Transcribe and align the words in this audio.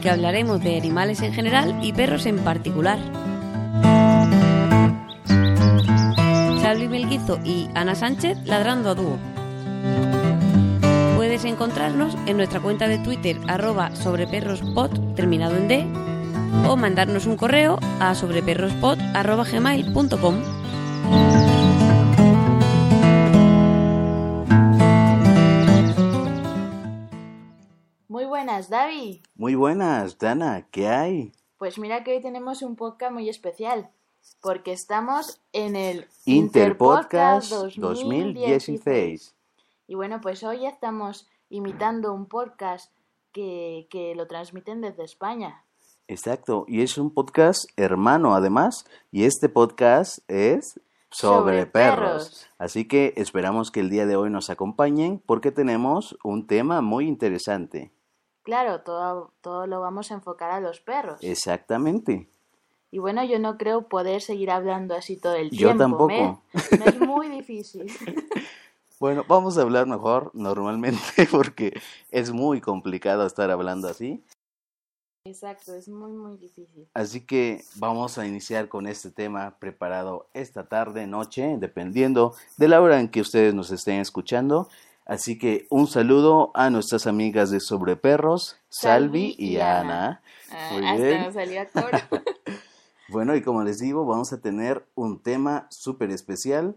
Que 0.00 0.10
hablaremos 0.10 0.62
de 0.62 0.76
animales 0.76 1.20
en 1.22 1.32
general 1.32 1.78
y 1.82 1.92
perros 1.92 2.26
en 2.26 2.38
particular. 2.38 2.98
Salvi 6.60 6.88
Melguizo 6.88 7.38
y 7.44 7.68
Ana 7.74 7.94
Sánchez 7.94 8.38
ladrando 8.44 8.90
a 8.90 8.94
dúo. 8.94 9.16
Puedes 11.16 11.44
encontrarnos 11.44 12.16
en 12.26 12.36
nuestra 12.36 12.60
cuenta 12.60 12.88
de 12.88 12.98
Twitter 12.98 13.38
arroba 13.48 13.94
sobreperrospod 13.94 15.14
terminado 15.14 15.56
en 15.56 15.68
D 15.68 15.86
o 16.68 16.76
mandarnos 16.76 17.26
un 17.26 17.36
correo 17.36 17.78
a 18.00 18.14
sobreperrospod 18.14 18.98
arroba 19.14 19.44
gmail.com. 19.44 21.37
buenas, 28.48 28.70
David. 28.70 29.20
Muy 29.34 29.54
buenas, 29.54 30.18
Dana, 30.18 30.66
¿qué 30.70 30.88
hay? 30.88 31.32
Pues 31.58 31.78
mira 31.78 32.02
que 32.02 32.12
hoy 32.12 32.22
tenemos 32.22 32.62
un 32.62 32.76
podcast 32.76 33.12
muy 33.12 33.28
especial, 33.28 33.90
porque 34.40 34.72
estamos 34.72 35.42
en 35.52 35.76
el 35.76 36.06
Interpodcast 36.24 37.52
Interpodcast 37.52 37.76
2016. 37.76 39.34
Y 39.86 39.94
bueno, 39.96 40.22
pues 40.22 40.42
hoy 40.44 40.64
estamos 40.64 41.28
imitando 41.50 42.14
un 42.14 42.24
podcast 42.24 42.90
que, 43.32 43.86
que 43.90 44.14
lo 44.14 44.26
transmiten 44.26 44.80
desde 44.80 45.04
España. 45.04 45.62
Exacto, 46.06 46.64
y 46.68 46.80
es 46.80 46.96
un 46.96 47.12
podcast 47.12 47.68
hermano 47.76 48.34
además, 48.34 48.86
y 49.12 49.24
este 49.24 49.50
podcast 49.50 50.20
es 50.26 50.80
sobre, 51.10 51.38
Sobre 51.38 51.66
perros. 51.66 52.28
perros. 52.30 52.46
Así 52.56 52.88
que 52.88 53.12
esperamos 53.18 53.70
que 53.70 53.80
el 53.80 53.90
día 53.90 54.06
de 54.06 54.16
hoy 54.16 54.30
nos 54.30 54.48
acompañen 54.48 55.22
porque 55.26 55.52
tenemos 55.52 56.16
un 56.22 56.46
tema 56.46 56.80
muy 56.80 57.06
interesante. 57.06 57.92
Claro, 58.48 58.80
todo, 58.80 59.30
todo 59.42 59.66
lo 59.66 59.78
vamos 59.82 60.10
a 60.10 60.14
enfocar 60.14 60.50
a 60.50 60.58
los 60.58 60.80
perros. 60.80 61.18
Exactamente. 61.20 62.30
Y 62.90 62.98
bueno, 62.98 63.22
yo 63.22 63.38
no 63.38 63.58
creo 63.58 63.88
poder 63.88 64.22
seguir 64.22 64.50
hablando 64.50 64.94
así 64.94 65.18
todo 65.18 65.34
el 65.34 65.50
Yo 65.50 65.76
tiempo. 65.76 65.76
tampoco. 65.76 66.42
¿me? 66.70 66.78
Me 66.78 66.86
es 66.86 66.98
muy 66.98 67.28
difícil. 67.28 67.92
Bueno, 69.00 69.24
vamos 69.28 69.56
a 69.56 69.62
hablar 69.62 69.86
mejor 69.86 70.32
normalmente 70.34 70.98
porque 71.30 71.78
es 72.10 72.32
muy 72.32 72.60
complicado 72.60 73.26
estar 73.26 73.48
hablando 73.48 73.86
así. 73.86 74.24
Exacto, 75.24 75.74
es 75.74 75.88
muy, 75.88 76.10
muy 76.10 76.36
difícil. 76.36 76.88
Así 76.94 77.20
que 77.20 77.62
vamos 77.76 78.18
a 78.18 78.26
iniciar 78.26 78.68
con 78.68 78.88
este 78.88 79.10
tema 79.10 79.56
preparado 79.60 80.26
esta 80.32 80.64
tarde, 80.64 81.06
noche, 81.06 81.58
dependiendo 81.60 82.34
de 82.56 82.66
la 82.66 82.80
hora 82.80 82.98
en 82.98 83.08
que 83.08 83.20
ustedes 83.20 83.54
nos 83.54 83.70
estén 83.70 84.00
escuchando. 84.00 84.68
Así 85.08 85.38
que 85.38 85.66
un 85.70 85.86
saludo 85.86 86.50
a 86.54 86.68
nuestras 86.68 87.06
amigas 87.06 87.50
de 87.50 87.60
Sobre 87.60 87.96
Perros, 87.96 88.58
Salvi 88.68 89.34
y 89.38 89.56
Ana. 89.56 90.20
Ah, 90.52 90.68
Muy 90.74 90.86
hasta 90.86 91.02
bien. 91.02 91.22
me 91.22 91.32
salió. 91.32 91.62
Bueno, 93.10 93.34
y 93.34 93.40
como 93.40 93.62
les 93.62 93.78
digo, 93.78 94.04
vamos 94.04 94.34
a 94.34 94.42
tener 94.42 94.86
un 94.94 95.22
tema 95.22 95.66
súper 95.70 96.10
especial 96.10 96.76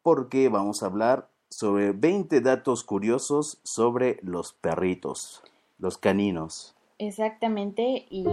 porque 0.00 0.48
vamos 0.48 0.80
a 0.80 0.86
hablar 0.86 1.28
sobre 1.50 1.90
20 1.90 2.40
datos 2.40 2.84
curiosos 2.84 3.58
sobre 3.64 4.20
los 4.22 4.52
perritos, 4.52 5.42
los 5.80 5.98
caninos. 5.98 6.76
Exactamente, 6.98 8.06
y, 8.08 8.24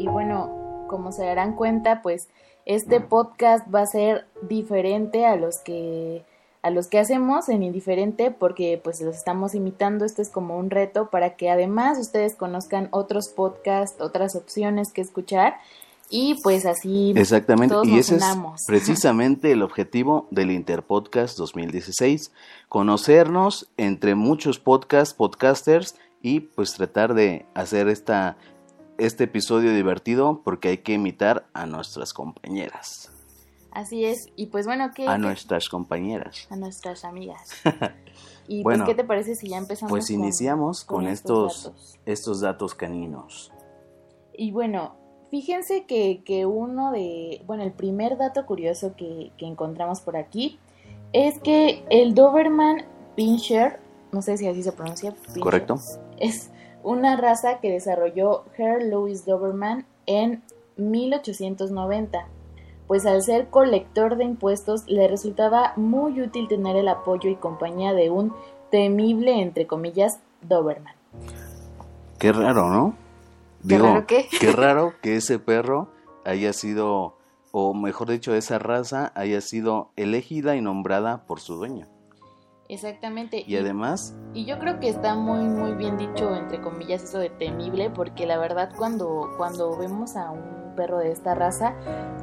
y 0.00 0.08
bueno, 0.08 0.84
como 0.88 1.12
se 1.12 1.24
darán 1.24 1.54
cuenta, 1.54 2.02
pues 2.02 2.28
este 2.64 3.00
podcast 3.00 3.72
va 3.72 3.82
a 3.82 3.86
ser 3.86 4.26
diferente 4.42 5.26
a 5.26 5.36
los 5.36 5.60
que 5.64 6.24
a 6.66 6.70
los 6.70 6.88
que 6.88 6.98
hacemos 6.98 7.48
en 7.48 7.62
indiferente 7.62 8.32
porque 8.32 8.80
pues 8.82 9.00
los 9.00 9.14
estamos 9.14 9.54
imitando, 9.54 10.04
esto 10.04 10.20
es 10.20 10.30
como 10.30 10.58
un 10.58 10.68
reto 10.68 11.10
para 11.10 11.36
que 11.36 11.48
además 11.48 11.96
ustedes 11.96 12.34
conozcan 12.34 12.88
otros 12.90 13.28
podcasts, 13.28 14.00
otras 14.00 14.34
opciones 14.34 14.92
que 14.92 15.00
escuchar. 15.00 15.58
Y 16.10 16.40
pues 16.42 16.66
así 16.66 17.12
Exactamente, 17.16 17.72
todos 17.72 17.86
y 17.86 17.92
nos 17.92 18.00
ese 18.00 18.16
es 18.16 18.24
precisamente 18.66 19.52
el 19.52 19.62
objetivo 19.62 20.26
del 20.32 20.50
Interpodcast 20.50 21.38
2016, 21.38 22.32
conocernos 22.68 23.68
entre 23.76 24.16
muchos 24.16 24.58
podcasts, 24.58 25.14
podcasters 25.14 25.94
y 26.20 26.40
pues 26.40 26.74
tratar 26.74 27.14
de 27.14 27.46
hacer 27.54 27.86
esta, 27.88 28.36
este 28.98 29.24
episodio 29.24 29.72
divertido 29.72 30.42
porque 30.44 30.68
hay 30.70 30.78
que 30.78 30.94
imitar 30.94 31.46
a 31.54 31.66
nuestras 31.66 32.12
compañeras, 32.12 33.12
Así 33.76 34.06
es, 34.06 34.28
y 34.36 34.46
pues 34.46 34.64
bueno, 34.64 34.90
¿qué, 34.94 35.06
a 35.06 35.18
nuestras 35.18 35.68
compañeras. 35.68 36.46
a 36.48 36.56
nuestras 36.56 37.04
amigas. 37.04 37.50
Y 38.48 38.62
Bueno, 38.62 38.84
pues, 38.84 38.94
¿qué 38.94 39.02
te 39.02 39.06
parece 39.06 39.34
si 39.34 39.48
ya 39.48 39.58
empezamos? 39.58 39.90
Pues 39.90 40.08
iniciamos 40.08 40.84
con, 40.84 41.02
con 41.02 41.08
estos, 41.08 41.64
datos? 41.64 41.98
estos 42.06 42.40
datos 42.40 42.76
caninos. 42.76 43.52
Y 44.32 44.52
bueno, 44.52 44.94
fíjense 45.32 45.84
que, 45.84 46.22
que 46.24 46.46
uno 46.46 46.92
de, 46.92 47.42
bueno, 47.44 47.64
el 47.64 47.72
primer 47.72 48.16
dato 48.16 48.46
curioso 48.46 48.94
que, 48.96 49.32
que 49.36 49.46
encontramos 49.46 50.00
por 50.00 50.16
aquí 50.16 50.60
es 51.12 51.40
que 51.40 51.84
el 51.90 52.14
Doberman 52.14 52.86
Pinscher, 53.16 53.80
no 54.12 54.22
sé 54.22 54.36
si 54.36 54.46
así 54.46 54.62
se 54.62 54.70
pronuncia, 54.70 55.10
Pinscher, 55.10 55.42
¿Correcto? 55.42 55.80
es 56.18 56.52
una 56.84 57.16
raza 57.16 57.58
que 57.58 57.72
desarrolló 57.72 58.44
Herr 58.56 58.84
Louis 58.84 59.26
Doberman 59.26 59.86
en 60.06 60.44
1890. 60.76 62.28
Pues 62.86 63.04
al 63.06 63.22
ser 63.22 63.48
colector 63.48 64.16
de 64.16 64.24
impuestos 64.24 64.86
le 64.86 65.08
resultaba 65.08 65.72
muy 65.76 66.20
útil 66.20 66.48
tener 66.48 66.76
el 66.76 66.88
apoyo 66.88 67.28
y 67.28 67.36
compañía 67.36 67.92
de 67.92 68.10
un 68.10 68.32
temible, 68.70 69.40
entre 69.40 69.66
comillas, 69.66 70.20
Doberman. 70.42 70.94
Qué 72.18 72.32
raro, 72.32 72.70
¿no? 72.70 72.94
¿Qué 73.68 73.78
raro 73.78 74.06
qué? 74.06 74.28
Qué 74.40 74.52
raro 74.52 74.94
que 75.02 75.16
ese 75.16 75.38
perro 75.38 75.88
haya 76.24 76.52
sido, 76.52 77.16
o 77.52 77.74
mejor 77.74 78.10
dicho, 78.10 78.34
esa 78.34 78.58
raza 78.58 79.12
haya 79.14 79.40
sido 79.40 79.90
elegida 79.96 80.56
y 80.56 80.60
nombrada 80.60 81.26
por 81.26 81.40
su 81.40 81.56
dueño. 81.56 81.86
Exactamente. 82.68 83.44
Y 83.46 83.56
además, 83.56 84.14
Y 84.34 84.44
yo 84.44 84.58
creo 84.58 84.80
que 84.80 84.88
está 84.88 85.14
muy 85.14 85.44
muy 85.44 85.74
bien 85.74 85.96
dicho 85.96 86.34
entre 86.34 86.60
comillas 86.60 87.04
eso 87.04 87.18
de 87.18 87.30
temible 87.30 87.90
porque 87.90 88.26
la 88.26 88.38
verdad 88.38 88.72
cuando 88.76 89.30
cuando 89.36 89.76
vemos 89.76 90.16
a 90.16 90.30
un 90.32 90.55
perro 90.76 90.98
de 90.98 91.10
esta 91.10 91.34
raza 91.34 91.74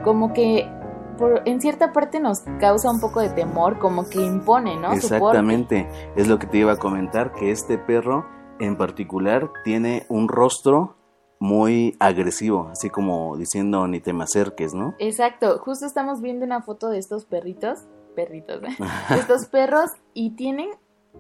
como 0.04 0.32
que 0.32 0.70
por, 1.18 1.42
en 1.46 1.62
cierta 1.62 1.92
parte 1.92 2.20
nos 2.20 2.42
causa 2.60 2.90
un 2.90 3.00
poco 3.00 3.20
de 3.20 3.30
temor, 3.30 3.80
como 3.80 4.10
que 4.10 4.22
impone, 4.22 4.80
¿no? 4.80 4.94
Exactamente, 4.94 5.88
es 6.16 6.28
lo 6.28 6.40
que 6.40 6.48
te 6.48 6.58
iba 6.58 6.74
a 6.74 6.78
comentar, 6.78 7.34
que 7.34 7.52
este 7.52 7.78
perro 7.78 8.26
en 8.60 8.78
particular 8.78 9.52
tiene 9.64 10.06
un 10.10 10.28
rostro 10.28 10.96
muy 11.40 11.96
agresivo, 12.00 12.70
así 12.72 12.90
como 12.90 13.36
diciendo 13.36 13.86
ni 13.88 14.00
te 14.00 14.14
me 14.14 14.24
acerques, 14.24 14.74
¿no? 14.74 14.96
Exacto, 15.00 15.60
justo 15.60 15.86
estamos 15.86 16.22
viendo 16.22 16.46
una 16.46 16.62
foto 16.62 16.90
de 16.90 17.00
estos 17.00 17.26
perritos, 17.26 17.80
perritos, 18.16 18.62
¿eh? 18.64 18.78
estos 19.18 19.48
perros 19.48 19.90
y 20.14 20.36
tienen, 20.36 20.70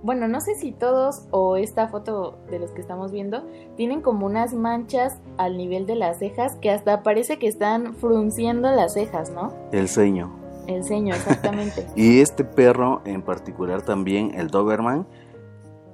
bueno, 0.01 0.27
no 0.27 0.41
sé 0.41 0.55
si 0.55 0.71
todos 0.71 1.27
o 1.31 1.55
esta 1.55 1.87
foto 1.87 2.37
de 2.49 2.59
los 2.59 2.71
que 2.71 2.81
estamos 2.81 3.11
viendo, 3.11 3.43
tienen 3.77 4.01
como 4.01 4.25
unas 4.25 4.53
manchas 4.53 5.19
al 5.37 5.57
nivel 5.57 5.85
de 5.85 5.95
las 5.95 6.19
cejas 6.19 6.55
que 6.57 6.71
hasta 6.71 7.03
parece 7.03 7.39
que 7.39 7.47
están 7.47 7.95
frunciendo 7.95 8.69
las 8.71 8.93
cejas, 8.93 9.31
¿no? 9.31 9.53
El 9.71 9.87
ceño. 9.87 10.31
El 10.67 10.83
ceño, 10.83 11.13
exactamente. 11.15 11.87
Y 11.95 12.19
este 12.19 12.43
perro 12.43 13.01
en 13.05 13.21
particular 13.21 13.81
también, 13.81 14.33
el 14.35 14.47
Doberman, 14.47 15.07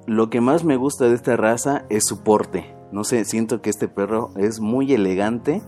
lo 0.05 0.29
que 0.29 0.41
más 0.41 0.63
me 0.63 0.75
gusta 0.75 1.05
de 1.05 1.15
esta 1.15 1.35
raza 1.35 1.85
es 1.89 2.05
su 2.05 2.23
porte. 2.23 2.73
No 2.91 3.03
sé, 3.03 3.25
siento 3.25 3.61
que 3.61 3.69
este 3.69 3.87
perro 3.87 4.31
es 4.35 4.59
muy 4.59 4.91
elegante 4.93 5.61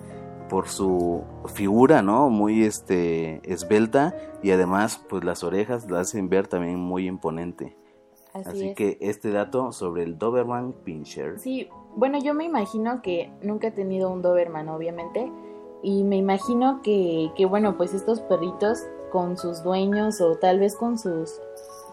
por 0.50 0.68
su 0.68 1.24
figura, 1.54 2.02
¿no? 2.02 2.30
Muy 2.30 2.64
este 2.64 3.42
esbelta 3.50 4.16
y 4.42 4.52
además 4.52 5.00
pues 5.10 5.24
las 5.24 5.44
orejas 5.44 5.90
la 5.90 6.00
hacen 6.00 6.28
ver 6.28 6.48
también 6.48 6.80
muy 6.80 7.08
imponente. 7.08 7.78
Así, 8.34 8.50
Así 8.50 8.70
es. 8.70 8.76
que 8.76 8.98
este 9.02 9.32
dato 9.32 9.72
sobre 9.72 10.04
el 10.04 10.18
Doberman 10.18 10.74
Pinscher. 10.84 11.40
Sí, 11.40 11.70
bueno, 11.96 12.18
yo 12.20 12.34
me 12.34 12.46
imagino 12.46 13.02
que 13.02 13.32
nunca 13.42 13.68
he 13.68 13.72
tenido 13.72 14.10
un 14.10 14.22
Doberman, 14.22 14.70
obviamente, 14.70 15.32
y 15.84 16.04
me 16.04 16.16
imagino 16.16 16.82
que, 16.82 17.32
que 17.36 17.46
bueno, 17.46 17.76
pues 17.76 17.94
estos 17.94 18.22
perritos 18.22 18.80
con 19.12 19.38
sus 19.38 19.64
dueños 19.64 20.22
o 20.22 20.36
tal 20.38 20.60
vez 20.60 20.76
con 20.76 20.98
sus, 20.98 21.40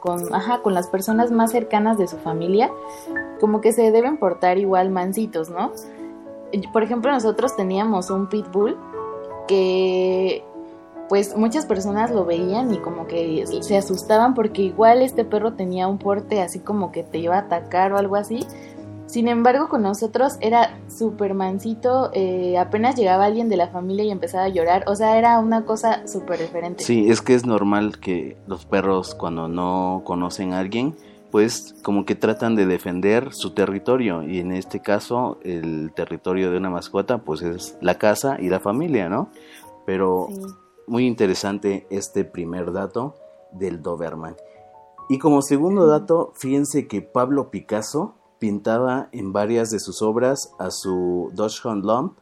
con, 0.01 0.33
ajá, 0.33 0.63
con 0.63 0.75
las 0.75 0.89
personas 0.89 1.31
más 1.33 1.51
cercanas 1.51 1.99
de 1.99 2.07
su 2.07 2.17
familia, 2.19 2.71
como 3.41 3.61
que 3.61 3.73
se 3.73 3.91
deben 3.91 4.19
portar 4.19 4.59
igual 4.59 4.91
mansitos, 4.91 5.51
¿no? 5.51 5.73
Por 6.73 6.83
ejemplo, 6.83 7.11
nosotros 7.11 7.57
teníamos 7.57 8.11
un 8.11 8.29
pitbull 8.29 8.77
que 9.49 10.45
pues 11.09 11.37
muchas 11.37 11.67
personas 11.67 12.11
lo 12.11 12.25
veían 12.25 12.73
y 12.73 12.79
como 12.79 13.07
que 13.07 13.45
se 13.63 13.77
asustaban 13.77 14.35
porque 14.35 14.63
igual 14.63 15.03
este 15.03 15.25
perro 15.25 15.55
tenía 15.55 15.89
un 15.89 15.99
porte 15.99 16.43
así 16.43 16.59
como 16.61 16.93
que 16.93 17.03
te 17.03 17.19
iba 17.19 17.37
a 17.37 17.41
atacar 17.41 17.93
o 17.93 17.99
algo 17.99 18.17
así. 18.17 18.47
Sin 19.07 19.27
embargo, 19.27 19.71
con 19.71 19.83
nosotros 19.83 20.37
era 20.43 20.79
súper 20.87 21.33
mansito, 21.33 22.11
eh, 22.13 22.59
apenas 22.59 22.95
llegaba 22.95 23.25
alguien 23.25 23.49
de 23.49 23.57
la 23.57 23.69
familia 23.69 24.05
y 24.05 24.11
empezaba 24.11 24.45
a 24.45 24.49
llorar, 24.49 24.85
o 24.87 24.95
sea, 24.95 25.17
era 25.17 25.39
una 25.39 25.65
cosa 25.65 26.07
súper 26.07 26.41
diferente. 26.41 26.85
Sí, 26.85 27.09
es 27.09 27.23
que 27.23 27.35
es 27.35 27.47
normal 27.47 28.01
que 28.01 28.37
los 28.47 28.67
perros 28.67 29.15
cuando 29.15 29.49
no 29.49 30.03
conocen 30.05 30.53
a 30.53 30.59
alguien, 30.59 30.95
pues 31.31 31.75
como 31.83 32.05
que 32.05 32.17
tratan 32.17 32.55
de 32.55 32.67
defender 32.67 33.33
su 33.33 33.55
territorio 33.55 34.23
y 34.23 34.41
en 34.41 34.53
este 34.53 34.81
caso 34.81 35.39
el 35.43 35.91
territorio 35.95 36.51
de 36.51 36.59
una 36.59 36.69
mascota 36.69 37.19
pues 37.19 37.41
es 37.41 37.79
la 37.81 37.97
casa 37.97 38.37
y 38.39 38.51
la 38.51 38.61
familia, 38.61 39.09
¿no? 39.09 39.31
Pero 39.87 40.29
Sí. 40.31 40.43
Muy 40.89 41.07
interesante 41.07 41.87
este 41.91 42.25
primer 42.25 42.73
dato 42.73 43.15
del 43.53 43.83
Doberman. 43.83 44.37
Y 45.09 45.19
como 45.19 45.43
segundo 45.43 45.87
dato, 45.87 46.33
fíjense 46.35 46.87
que 46.87 47.01
Pablo 47.01 47.51
Picasso 47.51 48.15
pintaba 48.39 49.09
en 49.13 49.33
varias 49.33 49.71
de 49.71 49.81
sus 49.81 50.03
obras 50.03 50.53
a 50.59 50.71
su 50.71 51.31
Dachshund 51.35 51.85
Lump, 51.85 52.19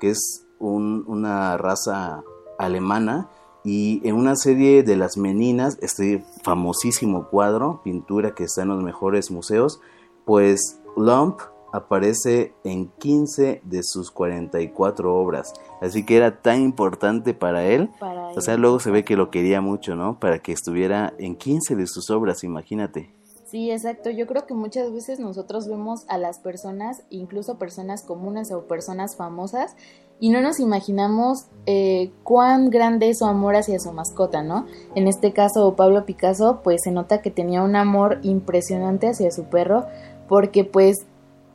que 0.00 0.10
es 0.10 0.46
un- 0.58 1.04
una 1.06 1.56
raza 1.56 2.22
alemana, 2.58 3.28
y 3.62 4.00
en 4.08 4.16
una 4.16 4.36
serie 4.36 4.82
de 4.82 4.96
las 4.96 5.18
Meninas, 5.18 5.76
este 5.82 6.24
famosísimo 6.42 7.28
cuadro, 7.28 7.82
pintura 7.84 8.34
que 8.34 8.44
está 8.44 8.62
en 8.62 8.68
los 8.68 8.82
mejores 8.82 9.30
museos, 9.30 9.80
pues 10.24 10.80
Lump 10.96 11.40
aparece 11.72 12.54
en 12.64 12.88
15 12.98 13.62
de 13.64 13.80
sus 13.82 14.10
44 14.10 15.14
obras. 15.14 15.52
Así 15.80 16.04
que 16.04 16.16
era 16.16 16.40
tan 16.42 16.62
importante 16.62 17.34
para 17.34 17.64
él. 17.66 17.90
Para 17.98 18.28
O 18.28 18.40
sea, 18.40 18.56
luego 18.56 18.80
se 18.80 18.90
ve 18.90 19.04
que 19.04 19.16
lo 19.16 19.30
quería 19.30 19.60
mucho, 19.60 19.96
¿no? 19.96 20.18
Para 20.18 20.40
que 20.40 20.52
estuviera 20.52 21.14
en 21.18 21.36
15 21.36 21.76
de 21.76 21.86
sus 21.86 22.10
obras, 22.10 22.44
imagínate. 22.44 23.14
Sí, 23.50 23.72
exacto. 23.72 24.10
Yo 24.10 24.28
creo 24.28 24.46
que 24.46 24.54
muchas 24.54 24.92
veces 24.92 25.18
nosotros 25.18 25.66
vemos 25.66 26.04
a 26.08 26.18
las 26.18 26.38
personas, 26.38 27.02
incluso 27.10 27.58
personas 27.58 28.04
comunes 28.04 28.52
o 28.52 28.68
personas 28.68 29.16
famosas, 29.16 29.74
y 30.20 30.30
no 30.30 30.40
nos 30.40 30.60
imaginamos 30.60 31.46
eh, 31.66 32.12
cuán 32.22 32.70
grande 32.70 33.08
es 33.08 33.18
su 33.18 33.24
amor 33.24 33.56
hacia 33.56 33.80
su 33.80 33.90
mascota, 33.90 34.44
¿no? 34.44 34.66
En 34.94 35.08
este 35.08 35.32
caso, 35.32 35.74
Pablo 35.74 36.04
Picasso, 36.04 36.60
pues 36.62 36.82
se 36.84 36.92
nota 36.92 37.22
que 37.22 37.32
tenía 37.32 37.62
un 37.62 37.74
amor 37.74 38.20
impresionante 38.22 39.08
hacia 39.08 39.32
su 39.32 39.44
perro, 39.44 39.86
porque 40.28 40.62
pues 40.62 41.06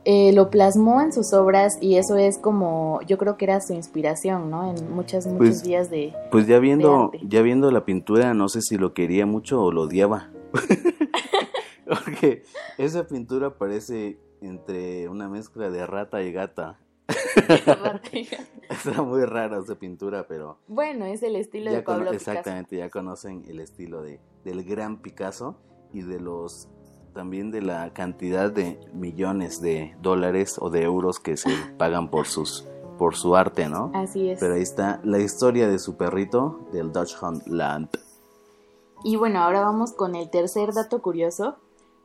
eh, 0.08 0.32
lo 0.32 0.50
plasmó 0.50 1.00
en 1.02 1.12
sus 1.12 1.32
obras 1.32 1.78
y 1.80 1.96
eso 1.96 2.16
es 2.16 2.38
como, 2.38 3.00
yo 3.08 3.18
creo 3.18 3.36
que 3.36 3.44
era 3.44 3.60
su 3.60 3.72
inspiración, 3.74 4.50
¿no? 4.50 4.70
En 4.70 4.94
muchos, 4.94 5.26
muchos 5.26 5.38
Pues, 5.38 5.62
días 5.64 5.90
de... 5.90 6.14
Pues 6.30 6.46
ya 6.46 6.60
viendo, 6.60 7.10
ya 7.22 7.42
viendo 7.42 7.72
la 7.72 7.84
pintura, 7.84 8.32
no 8.32 8.48
sé 8.48 8.60
si 8.62 8.78
lo 8.78 8.94
quería 8.94 9.26
mucho 9.26 9.60
o 9.60 9.72
lo 9.72 9.82
odiaba. 9.82 10.30
Porque 11.86 12.44
esa 12.78 13.08
pintura 13.08 13.58
parece 13.58 14.16
entre 14.40 15.08
una 15.08 15.28
mezcla 15.28 15.70
de 15.70 15.84
rata 15.84 16.22
y 16.22 16.30
gata. 16.30 16.78
Está 18.70 19.02
muy 19.02 19.24
rara 19.24 19.58
esa 19.58 19.74
pintura, 19.74 20.28
pero 20.28 20.58
bueno, 20.68 21.04
es 21.04 21.24
el 21.24 21.34
estilo 21.34 21.72
de 21.72 21.82
Pablo 21.82 22.10
Picasso. 22.12 22.30
exactamente 22.30 22.76
ya 22.76 22.90
conocen 22.90 23.44
el 23.48 23.58
estilo 23.58 24.02
de 24.02 24.20
del 24.44 24.62
gran 24.62 25.02
Picasso 25.02 25.56
y 25.92 26.02
de 26.02 26.20
los 26.20 26.68
también 27.16 27.50
de 27.50 27.62
la 27.62 27.94
cantidad 27.94 28.52
de 28.52 28.78
millones 28.92 29.62
de 29.62 29.96
dólares 30.02 30.58
o 30.60 30.68
de 30.68 30.82
euros 30.82 31.18
que 31.18 31.38
se 31.38 31.48
pagan 31.78 32.10
por 32.10 32.26
sus 32.26 32.68
por 32.98 33.14
su 33.14 33.36
arte, 33.36 33.68
¿no? 33.68 33.90
Así 33.94 34.30
es. 34.30 34.38
Pero 34.38 34.54
ahí 34.54 34.62
está 34.62 35.00
la 35.02 35.18
historia 35.18 35.66
de 35.66 35.78
su 35.78 35.96
perrito 35.96 36.60
del 36.72 36.92
Dutch 36.92 37.14
Hunt 37.20 37.46
Land. 37.46 37.88
Y 39.04 39.16
bueno, 39.16 39.40
ahora 39.40 39.60
vamos 39.60 39.92
con 39.92 40.14
el 40.14 40.30
tercer 40.30 40.72
dato 40.72 41.02
curioso. 41.02 41.56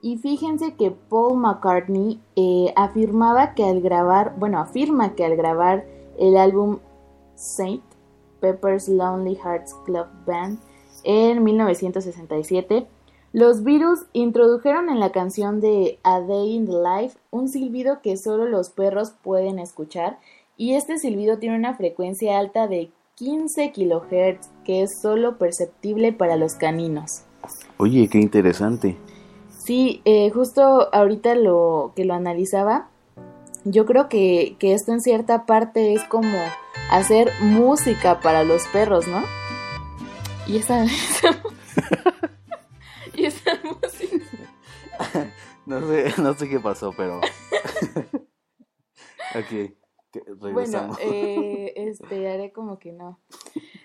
Y 0.02 0.18
fíjense 0.18 0.76
que 0.76 0.92
Paul 0.92 1.38
McCartney 1.38 2.22
eh, 2.36 2.74
afirmaba 2.76 3.54
que 3.54 3.64
al 3.64 3.82
grabar, 3.82 4.36
bueno, 4.38 4.60
afirma 4.60 5.14
que 5.16 5.24
al 5.24 5.38
grabar 5.38 5.86
el 6.18 6.36
álbum 6.36 6.80
Saint 7.36 7.84
Pepper's 8.42 8.90
Lonely 8.90 9.36
Hearts 9.36 9.74
Club 9.86 10.08
Band 10.26 10.60
en 11.04 11.44
1967, 11.44 12.88
los 13.34 13.64
Beatles 13.64 14.00
introdujeron 14.12 14.90
en 14.90 15.00
la 15.00 15.14
canción 15.14 15.62
de 15.62 16.00
A 16.04 16.20
Day 16.20 16.54
in 16.54 16.66
the 16.66 16.74
Life 16.74 17.18
un 17.30 17.48
silbido 17.48 18.02
que 18.02 18.18
solo 18.18 18.46
los 18.46 18.72
perros 18.72 19.14
pueden 19.24 19.58
escuchar 19.58 20.20
y 20.58 20.74
este 20.74 20.98
silbido 20.98 21.38
tiene 21.38 21.56
una 21.56 21.76
frecuencia 21.76 22.38
alta 22.38 22.68
de 22.68 22.92
15 23.16 23.72
kHz 23.72 24.50
que 24.66 24.82
es 24.82 25.00
solo 25.02 25.38
perceptible 25.38 26.12
para 26.12 26.36
los 26.36 26.56
caninos. 26.56 27.24
Oye, 27.78 28.10
qué 28.10 28.18
interesante. 28.18 28.98
Sí, 29.66 30.02
eh, 30.04 30.30
justo 30.32 30.94
ahorita 30.94 31.36
lo 31.36 31.94
que 31.96 32.04
lo 32.04 32.14
analizaba, 32.14 32.90
yo 33.64 33.86
creo 33.86 34.10
que, 34.10 34.58
que 34.60 34.74
esto 34.74 34.92
en 34.92 35.00
cierta 35.00 35.46
parte 35.46 35.94
es 35.94 36.04
como 36.04 36.38
hacer 36.92 37.32
música 37.42 38.20
para 38.20 38.44
los 38.44 38.68
perros, 38.74 39.08
¿no? 39.08 39.22
Y 40.48 40.58
esa. 40.58 40.86
No 45.66 45.80
sé, 45.88 46.14
no 46.22 46.34
sé 46.34 46.50
qué 46.50 46.60
pasó, 46.60 46.92
pero. 46.98 47.20
ok, 49.36 49.48
que- 50.12 50.24
Bueno, 50.40 50.42
regresamos. 50.42 50.98
eh, 51.02 51.74
este, 51.76 52.30
haré 52.30 52.52
como 52.52 52.80
que 52.80 52.92
no. 52.92 53.20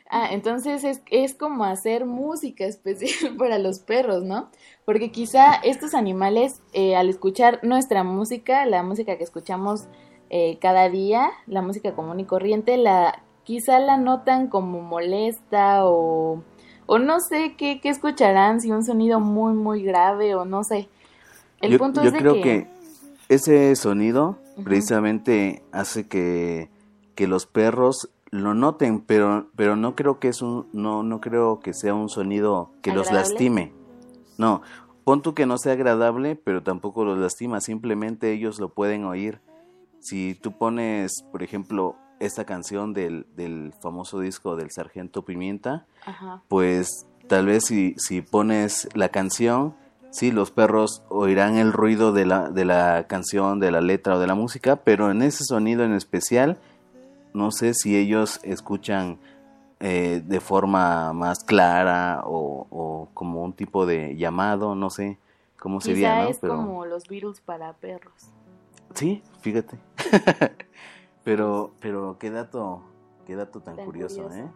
Ah, 0.09 0.29
entonces 0.33 0.85
es, 0.85 1.03
es 1.11 1.35
como 1.35 1.65
hacer 1.65 2.05
música 2.07 2.65
especial 2.65 3.37
para 3.37 3.59
los 3.59 3.81
perros, 3.81 4.23
¿no? 4.25 4.51
Porque 4.85 5.11
quizá 5.11 5.55
estos 5.55 5.95
animales, 5.95 6.63
eh, 6.73 6.97
al 6.97 7.09
escuchar 7.09 7.61
nuestra 7.63 8.05
música, 8.05 8.67
la 8.67 8.83
música 8.83 9.19
que 9.19 9.25
escuchamos 9.25 9.87
eh, 10.31 10.59
cada 10.61 10.89
día, 10.89 11.31
la 11.47 11.63
música 11.63 11.95
común 11.95 12.21
y 12.21 12.25
corriente, 12.25 12.77
la 12.77 13.23
quizá 13.45 13.79
la 13.81 13.97
notan 13.97 14.49
como 14.49 14.81
molesta 14.81 15.87
o, 15.87 16.43
o 16.87 16.99
no 16.99 17.21
sé 17.21 17.55
qué, 17.57 17.81
qué 17.81 17.89
escucharán, 17.91 18.61
si 18.61 18.71
un 18.73 18.85
sonido 18.85 19.21
muy, 19.21 19.55
muy 19.55 19.83
grave 19.83 20.35
o 20.35 20.45
no 20.45 20.65
sé. 20.65 20.89
El 21.61 21.73
yo 21.73 21.79
punto 21.79 22.03
yo 22.03 22.09
es 22.09 22.13
de 22.13 22.19
creo 22.19 22.35
que... 22.35 22.43
que... 22.43 22.69
ese 23.29 23.75
sonido 23.77 24.39
precisamente 24.65 25.63
hace 25.73 26.07
que, 26.09 26.71
que 27.15 27.27
los 27.27 27.47
perros 27.47 28.11
lo 28.31 28.55
noten, 28.55 29.01
pero, 29.01 29.49
pero 29.57 29.77
no 29.77 29.95
creo 29.95 30.19
que 30.19 30.29
es 30.29 30.43
un, 30.43 30.67
no, 30.73 31.03
no 31.03 31.21
creo 31.21 31.61
que 31.61 31.75
sea 31.75 31.95
un 31.95 32.09
sonido 32.09 32.71
que 32.83 32.93
los 32.93 33.11
lastime. 33.13 33.73
No, 34.39 34.63
pon 35.05 35.23
tú 35.23 35.35
que 35.35 35.47
no 35.47 35.59
sea 35.59 35.73
agradable, 35.73 36.37
pero 36.37 36.63
tampoco 36.63 37.05
los 37.05 37.19
lastima, 37.19 37.61
simplemente 37.61 38.33
ellos 38.33 38.59
lo 38.59 38.71
pueden 38.71 39.05
oír. 39.05 39.41
Si 40.01 40.35
tú 40.35 40.53
pones, 40.59 41.25
por 41.33 41.43
ejemplo, 41.43 41.97
esta 42.21 42.45
canción 42.45 42.93
del, 42.93 43.27
del 43.37 43.73
famoso 43.81 44.21
disco 44.21 44.57
del 44.57 44.71
Sargento 44.71 45.25
Pimienta, 45.25 45.87
Ajá. 46.05 46.43
pues 46.49 47.07
tal 47.29 47.47
vez 47.47 47.65
si, 47.65 47.95
si 47.97 48.23
pones 48.23 48.89
la 48.95 49.09
canción, 49.09 49.75
sí, 50.11 50.31
los 50.31 50.51
perros 50.51 51.03
oirán 51.09 51.57
el 51.57 51.73
ruido 51.73 52.13
de 52.13 52.27
la, 52.27 52.51
de 52.51 52.65
la 52.65 53.07
canción, 53.07 53.61
de 53.61 53.71
la 53.71 53.81
letra 53.81 54.17
o 54.17 54.19
de 54.19 54.27
la 54.27 54.35
música, 54.35 54.77
pero 54.77 55.11
en 55.11 55.23
ese 55.23 55.45
sonido 55.45 55.85
en 55.85 55.93
especial, 55.93 56.59
no 57.35 57.51
sé 57.51 57.75
si 57.75 57.97
ellos 57.97 58.41
escuchan 58.43 59.19
eh, 59.81 60.23
de 60.25 60.41
forma 60.41 61.13
más 61.13 61.45
clara 61.45 62.23
o, 62.25 62.67
o 62.71 63.09
como 63.13 63.43
un 63.43 63.53
tipo 63.53 63.85
de 63.87 64.17
llamado, 64.17 64.75
no 64.75 64.91
sé 64.91 65.19
cómo 65.59 65.81
sería, 65.81 66.23
¿no? 66.23 66.29
es 66.29 66.39
como 66.39 66.87
los 66.87 67.09
Beatles 67.09 67.41
para 67.41 67.73
perros. 67.75 68.15
Sí, 68.95 69.23
fíjate. 69.41 69.79
pero, 71.25 71.73
pero 71.81 72.17
qué 72.19 72.31
dato, 72.31 72.83
qué 73.27 73.37
dato 73.37 73.61
tan, 73.61 73.77
Tan 73.77 73.85
curioso, 73.85 74.23
curioso. 74.23 74.45
¿eh? 74.45 74.49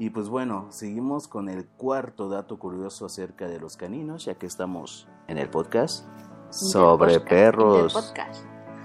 Y 0.00 0.08
pues 0.08 0.30
bueno, 0.30 0.66
seguimos 0.70 1.28
con 1.28 1.50
el 1.50 1.66
cuarto 1.66 2.30
dato 2.30 2.58
curioso 2.58 3.04
acerca 3.04 3.48
de 3.48 3.60
los 3.60 3.76
caninos, 3.76 4.24
ya 4.24 4.34
que 4.34 4.46
estamos 4.46 5.06
en 5.28 5.36
el 5.36 5.50
podcast 5.50 6.06
sobre 6.48 7.20
perros. 7.20 8.14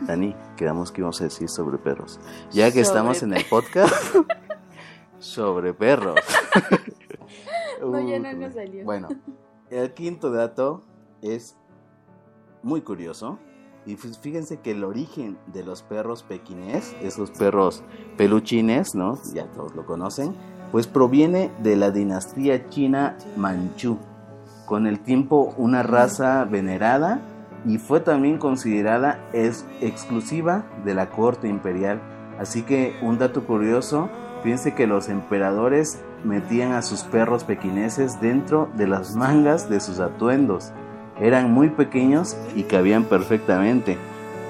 Dani, 0.02 0.36
quedamos 0.58 0.92
que 0.92 1.00
íbamos 1.00 1.22
a 1.22 1.24
decir 1.24 1.48
sobre 1.48 1.78
perros. 1.78 2.20
Ya 2.52 2.66
que 2.66 2.72
Sobre 2.72 2.82
estamos 2.82 3.24
en 3.24 3.34
el 3.34 3.46
podcast 3.46 3.96
sobre 5.20 5.74
perros. 5.74 6.20
No, 7.82 8.00
ya 8.02 8.20
no 8.20 8.34
nos 8.34 8.54
salió. 8.54 8.84
Bueno, 8.84 9.10
el 9.70 9.94
quinto 9.94 10.32
dato 10.32 10.84
es 11.22 11.56
muy 12.64 12.82
curioso. 12.82 13.38
Y 13.86 13.96
fíjense 13.98 14.60
que 14.60 14.72
el 14.72 14.84
origen 14.84 15.38
de 15.54 15.64
los 15.64 15.84
perros 15.84 16.24
pequinés, 16.24 16.96
esos 17.02 17.30
perros 17.32 17.84
peluchines, 18.18 18.96
¿no? 18.96 19.20
Ya 19.34 19.52
todos 19.52 19.76
lo 19.76 19.86
conocen, 19.86 20.36
pues 20.72 20.88
proviene 20.88 21.52
de 21.60 21.76
la 21.76 21.92
dinastía 21.92 22.68
china 22.70 23.16
Manchú. 23.38 23.98
Con 24.66 24.88
el 24.88 25.00
tiempo 25.00 25.54
una 25.58 25.84
raza 25.84 26.44
venerada 26.46 27.20
y 27.66 27.78
fue 27.78 28.00
también 28.00 28.38
considerada 28.38 29.20
es 29.34 29.66
exclusiva 29.82 30.64
de 30.84 30.94
la 30.94 31.10
corte 31.10 31.48
imperial. 31.48 32.00
Así 32.40 32.64
que 32.64 32.96
un 33.02 33.18
dato 33.18 33.46
curioso, 33.46 34.10
fíjense 34.44 34.74
que 34.74 34.88
los 34.88 35.08
emperadores 35.10 36.02
metían 36.24 36.74
a 36.74 36.82
sus 36.82 37.04
perros 37.04 37.44
pequineses 37.44 38.20
dentro 38.20 38.70
de 38.76 38.88
las 38.88 39.16
mangas 39.16 39.70
de 39.70 39.80
sus 39.80 40.00
atuendos. 40.00 40.72
Eran 41.20 41.54
muy 41.54 41.70
pequeños 41.70 42.36
y 42.56 42.64
cabían 42.64 43.06
perfectamente. 43.06 43.98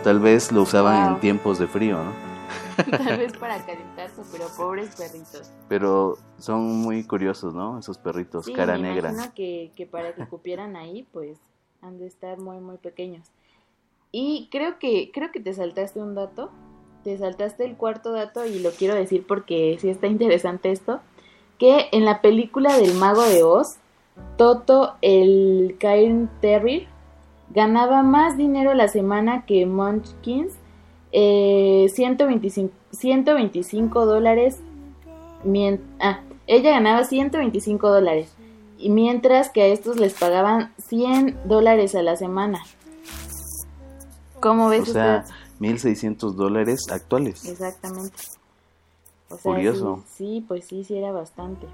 Tal 0.03 0.19
vez 0.19 0.51
lo 0.51 0.63
usaban 0.63 1.03
Wow. 1.03 1.13
en 1.15 1.19
tiempos 1.19 1.59
de 1.59 1.67
frío, 1.67 1.97
¿no? 1.97 2.24
Tal 2.91 3.17
vez 3.17 3.33
para 3.37 3.65
calentarse, 3.65 4.21
pero 4.31 4.45
pobres 4.57 4.95
perritos. 4.95 5.51
Pero 5.67 6.17
son 6.37 6.81
muy 6.81 7.03
curiosos, 7.05 7.53
¿no? 7.53 7.79
Esos 7.79 7.97
perritos, 7.97 8.45
Sí, 8.45 8.53
cara 8.53 8.73
me 8.77 8.83
negra. 8.89 9.11
imagino 9.11 9.33
que, 9.33 9.71
que 9.75 9.85
para 9.85 10.13
que 10.13 10.25
cupieran 10.27 10.75
ahí, 10.75 11.07
pues 11.11 11.37
han 11.81 11.97
de 11.99 12.07
estar 12.07 12.37
muy, 12.39 12.59
muy 12.59 12.77
pequeños. 12.77 13.27
Y 14.11 14.47
creo 14.51 14.79
que, 14.79 15.11
creo 15.13 15.31
que 15.31 15.39
te 15.39 15.53
saltaste 15.53 15.99
un 15.99 16.15
dato. 16.15 16.49
Te 17.03 17.17
saltaste 17.17 17.65
el 17.65 17.75
cuarto 17.75 18.11
dato 18.11 18.45
y 18.45 18.59
lo 18.59 18.71
quiero 18.71 18.95
decir 18.95 19.25
porque 19.27 19.77
sí 19.79 19.89
está 19.89 20.07
interesante 20.07 20.71
esto. 20.71 20.99
Que 21.59 21.87
en 21.91 22.05
la 22.05 22.21
película 22.21 22.77
del 22.77 22.95
Mago 22.95 23.21
de 23.23 23.43
Oz, 23.43 23.75
Toto, 24.37 24.95
el 25.01 25.75
Cairn 25.79 26.29
Terrier, 26.41 26.87
ganaba 27.49 28.01
más 28.03 28.37
dinero 28.37 28.73
la 28.73 28.87
semana 28.87 29.45
que 29.45 29.65
Munchkins. 29.65 30.53
Eh, 31.11 31.87
125, 31.93 32.73
125 32.91 34.05
dólares. 34.05 34.59
ah, 35.99 36.21
ella 36.47 36.71
ganaba 36.71 37.03
125 37.03 37.89
dólares. 37.89 38.31
Y 38.77 38.89
mientras 38.89 39.49
que 39.49 39.61
a 39.61 39.67
estos 39.67 39.97
les 39.97 40.13
pagaban 40.13 40.73
100 40.77 41.37
dólares 41.45 41.95
a 41.95 42.01
la 42.01 42.15
semana. 42.17 42.61
¿Cómo 44.41 44.67
O 44.67 44.69
ves 44.69 44.89
sea, 44.89 45.23
usted? 45.25 45.35
1.600 45.59 46.33
dólares 46.33 46.87
actuales. 46.91 47.45
Exactamente. 47.45 48.17
O 49.29 49.37
sea, 49.37 49.53
Curioso. 49.53 50.03
Sí, 50.07 50.25
sí, 50.35 50.45
pues 50.47 50.65
sí, 50.65 50.83
sí 50.83 50.97
era 50.97 51.11
bastante. 51.11 51.65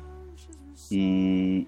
¿Y, 0.90 1.68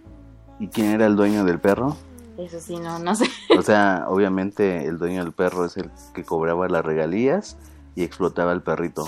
¿Y 0.60 0.68
quién 0.68 0.92
era 0.92 1.08
el 1.08 1.16
dueño 1.16 1.44
del 1.44 1.60
perro? 1.60 1.98
Eso 2.38 2.60
sí, 2.60 2.78
no, 2.78 3.00
no 3.00 3.16
sé. 3.16 3.26
O 3.58 3.62
sea, 3.62 4.06
obviamente 4.08 4.86
el 4.88 4.98
dueño 4.98 5.24
del 5.24 5.34
perro 5.34 5.66
es 5.66 5.78
el 5.78 5.92
que 6.14 6.24
cobraba 6.24 6.68
las 6.68 6.84
regalías 6.84 7.58
y 7.96 8.04
explotaba 8.04 8.52
al 8.52 8.64
perrito. 8.64 9.08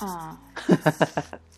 Ah, 0.00 0.38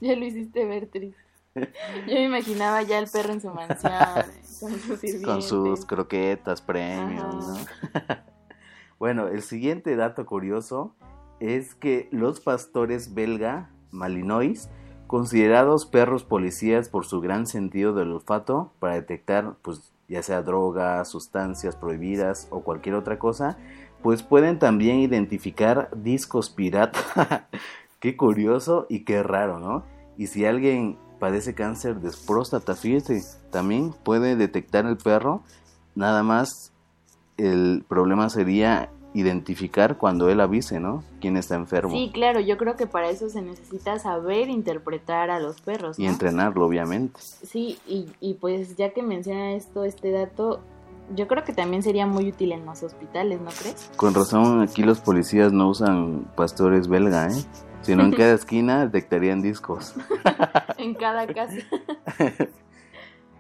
ya 0.01 0.15
lo 0.15 0.25
hiciste 0.25 0.65
ver 0.65 0.89
triste. 0.89 1.25
Yo 1.55 2.15
me 2.15 2.25
imaginaba 2.25 2.83
ya 2.83 2.99
el 2.99 3.09
perro 3.09 3.33
en 3.33 3.41
su 3.41 3.51
mansión, 3.51 3.93
con 4.61 4.79
sus. 4.79 5.23
Con 5.25 5.43
sus 5.43 5.85
croquetas, 5.87 6.61
premios, 6.61 7.35
¿no? 7.35 7.57
bueno, 8.99 9.29
el 9.29 9.43
siguiente 9.43 9.95
dato 9.97 10.27
curioso 10.27 10.95
es 11.41 11.75
que 11.75 12.09
los 12.11 12.41
pastores 12.41 13.15
belga 13.15 13.71
malinois, 13.91 14.69
considerados 15.07 15.87
perros 15.87 16.25
policías 16.25 16.89
por 16.89 17.07
su 17.07 17.21
gran 17.21 17.47
sentido 17.47 17.95
del 17.95 18.13
olfato 18.13 18.73
para 18.81 18.95
detectar, 18.95 19.55
pues, 19.63 19.94
ya 20.09 20.23
sea 20.23 20.43
drogas, 20.43 21.09
sustancias 21.09 21.77
prohibidas 21.77 22.49
o 22.51 22.63
cualquier 22.63 22.95
otra 22.95 23.19
cosa, 23.19 23.57
pues 24.03 24.23
pueden 24.23 24.59
también 24.59 24.99
identificar 24.99 25.89
discos 25.97 26.51
pirata. 26.51 27.49
qué 28.01 28.17
curioso 28.17 28.87
y 28.89 29.01
qué 29.05 29.23
raro, 29.23 29.59
¿no? 29.59 29.85
Y 30.19 30.27
si 30.27 30.45
alguien 30.45 30.99
padece 31.19 31.55
cáncer 31.55 32.01
de 32.01 32.11
próstata, 32.27 32.75
fíjate, 32.75 33.23
también 33.51 33.95
puede 34.05 34.37
detectar 34.37 34.85
el 34.85 34.99
perro, 34.99 35.43
nada 35.95 36.23
más 36.23 36.73
el 37.39 37.85
problema 37.89 38.29
sería 38.29 38.91
identificar 39.15 39.97
cuando 39.97 40.29
él 40.29 40.41
avise, 40.41 40.81
¿no? 40.81 41.05
Quién 41.21 41.37
está 41.37 41.55
enfermo. 41.55 41.93
Sí, 41.93 42.11
claro, 42.13 42.41
yo 42.41 42.59
creo 42.59 42.77
que 42.77 42.87
para 42.87 43.09
eso 43.09 43.31
se 43.31 43.41
necesita 43.41 43.99
saber 44.01 44.51
interpretar 44.51 45.31
a 45.31 45.39
los 45.39 45.61
perros, 45.61 45.99
Y 45.99 46.07
entrenarlo, 46.07 46.67
obviamente. 46.67 47.21
Sí, 47.21 47.79
y, 47.87 48.09
y 48.21 48.35
pues 48.35 48.77
ya 48.77 48.91
que 48.91 49.03
menciona 49.03 49.53
esto, 49.53 49.85
este 49.85 50.11
dato, 50.11 50.61
yo 51.15 51.29
creo 51.29 51.45
que 51.45 51.53
también 51.53 51.83
sería 51.83 52.07
muy 52.07 52.29
útil 52.29 52.53
en 52.53 52.67
los 52.67 52.83
hospitales, 52.83 53.41
¿no 53.41 53.51
crees? 53.51 53.91
Con 53.97 54.15
razón, 54.15 54.63
aquí 54.63 54.83
los 54.83 55.01
policías 55.01 55.53
no 55.53 55.69
usan 55.69 56.27
pastores 56.35 56.89
belga, 56.89 57.29
¿eh? 57.29 57.45
Sino 57.83 58.03
en 58.03 58.13
cada 58.17 58.33
esquina 58.35 58.85
detectarían 58.85 59.43
discos. 59.43 59.95
en 60.77 60.95
cada 60.95 61.27
casa. 61.29 61.59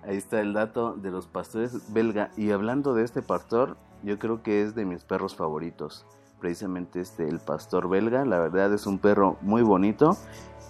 Ahí 0.06 0.18
está 0.18 0.40
el 0.40 0.52
dato 0.52 0.92
de 0.92 1.10
los 1.10 1.26
pastores 1.26 1.92
belga. 1.92 2.30
Y 2.36 2.50
hablando 2.50 2.94
de 2.94 3.04
este 3.04 3.22
pastor, 3.22 3.76
yo 4.04 4.18
creo 4.18 4.42
que 4.42 4.62
es 4.62 4.74
de 4.74 4.84
mis 4.84 5.04
perros 5.04 5.34
favoritos. 5.34 6.06
Precisamente 6.40 7.00
este, 7.00 7.28
el 7.28 7.40
pastor 7.40 7.88
belga. 7.88 8.24
La 8.24 8.38
verdad 8.38 8.72
es 8.72 8.86
un 8.86 8.98
perro 8.98 9.36
muy 9.40 9.62
bonito. 9.62 10.16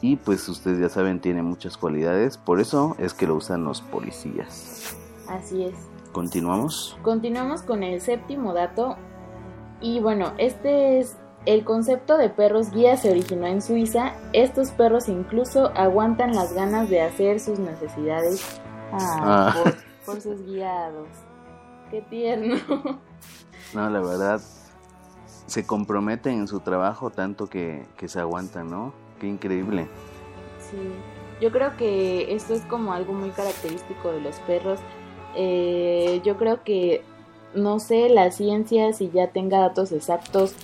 Y 0.01 0.17
pues 0.17 0.49
ustedes 0.49 0.79
ya 0.79 0.89
saben, 0.89 1.21
tiene 1.21 1.43
muchas 1.43 1.77
cualidades. 1.77 2.39
Por 2.39 2.61
eso 2.61 2.95
es 2.99 3.15
que 3.15 3.27
lo 3.27 3.37
usan 3.37 3.65
los 3.65 3.81
policías. 3.81 4.97
Así 5.29 5.65
es. 5.65 5.75
Continuamos. 6.13 6.97
Continuamos 7.03 7.63
con 7.63 7.83
el 7.83 8.01
séptimo 8.01 8.53
dato. 8.53 8.97
Y 9.81 10.01
bueno, 10.01 10.33
este 10.39 11.01
es 11.01 11.17
el 11.47 11.65
concepto 11.65 12.17
de 12.17 12.31
perros 12.31 12.71
guía 12.71 12.97
se 12.97 13.11
originó 13.11 13.47
en 13.47 13.61
Suiza. 13.61 14.13
Estos 14.33 14.71
perros 14.71 15.09
incluso 15.09 15.73
aguantan 15.75 16.35
las 16.35 16.55
ganas 16.55 16.89
de 16.89 17.03
hacer 17.03 17.41
sus 17.41 17.59
necesidades 17.59 18.61
ah, 18.93 19.53
Ah. 19.53 19.55
por, 19.63 19.75
por 20.07 20.21
sus 20.21 20.43
guiados. 20.47 21.09
Qué 21.91 22.03
tierno. 22.03 22.57
No, 23.73 23.89
la 23.89 24.01
verdad, 24.01 24.41
se 25.47 25.67
comprometen 25.67 26.41
en 26.41 26.49
su 26.49 26.61
trabajo 26.61 27.11
tanto 27.11 27.49
que, 27.49 27.87
que 27.97 28.09
se 28.09 28.21
aguantan, 28.21 28.71
¿no? 28.71 28.93
Qué 29.21 29.27
increíble. 29.27 29.89
Sí, 30.71 30.79
yo 31.41 31.51
creo 31.51 31.77
que 31.77 32.35
esto 32.35 32.55
es 32.55 32.63
como 32.63 32.93
algo 32.93 33.13
muy 33.13 33.31
característico 33.31 34.13
de 34.13 34.21
los 34.21 34.37
perros. 34.41 34.81
Eh, 35.37 36.21
yo 36.25 36.37
creo 36.37 36.63
que, 36.63 37.03
no 37.55 37.81
sé, 37.81 38.09
la 38.09 38.31
ciencia 38.31 38.93
si 38.93 39.11
ya 39.11 39.29
tenga 39.29 39.59
datos 39.59 39.93
exactos 39.93 40.55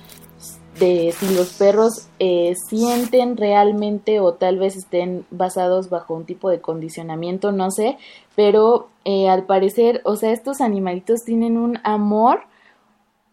de 0.78 1.12
si 1.12 1.34
los 1.34 1.52
perros 1.52 2.08
eh, 2.18 2.54
sienten 2.68 3.36
realmente 3.36 4.20
o 4.20 4.34
tal 4.34 4.58
vez 4.58 4.76
estén 4.76 5.26
basados 5.30 5.90
bajo 5.90 6.14
un 6.14 6.24
tipo 6.24 6.48
de 6.48 6.60
condicionamiento, 6.60 7.52
no 7.52 7.70
sé, 7.70 7.98
pero 8.34 8.88
eh, 9.04 9.28
al 9.28 9.44
parecer, 9.44 10.00
o 10.04 10.16
sea, 10.16 10.32
estos 10.32 10.60
animalitos 10.60 11.20
tienen 11.24 11.58
un 11.58 11.78
amor 11.82 12.40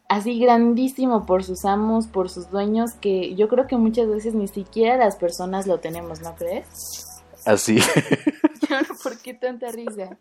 así 0.07 0.39
grandísimo 0.39 1.25
por 1.25 1.43
sus 1.43 1.65
amos, 1.65 2.07
por 2.07 2.29
sus 2.29 2.49
dueños, 2.49 2.93
que 2.93 3.35
yo 3.35 3.47
creo 3.47 3.67
que 3.67 3.77
muchas 3.77 4.07
veces 4.07 4.33
ni 4.33 4.47
siquiera 4.47 4.97
las 4.97 5.15
personas 5.15 5.67
lo 5.67 5.79
tenemos, 5.79 6.21
¿no 6.21 6.35
crees? 6.35 7.23
Así. 7.45 7.79
¿Por 9.03 9.17
qué 9.19 9.33
tanta 9.33 9.71
risa? 9.71 10.17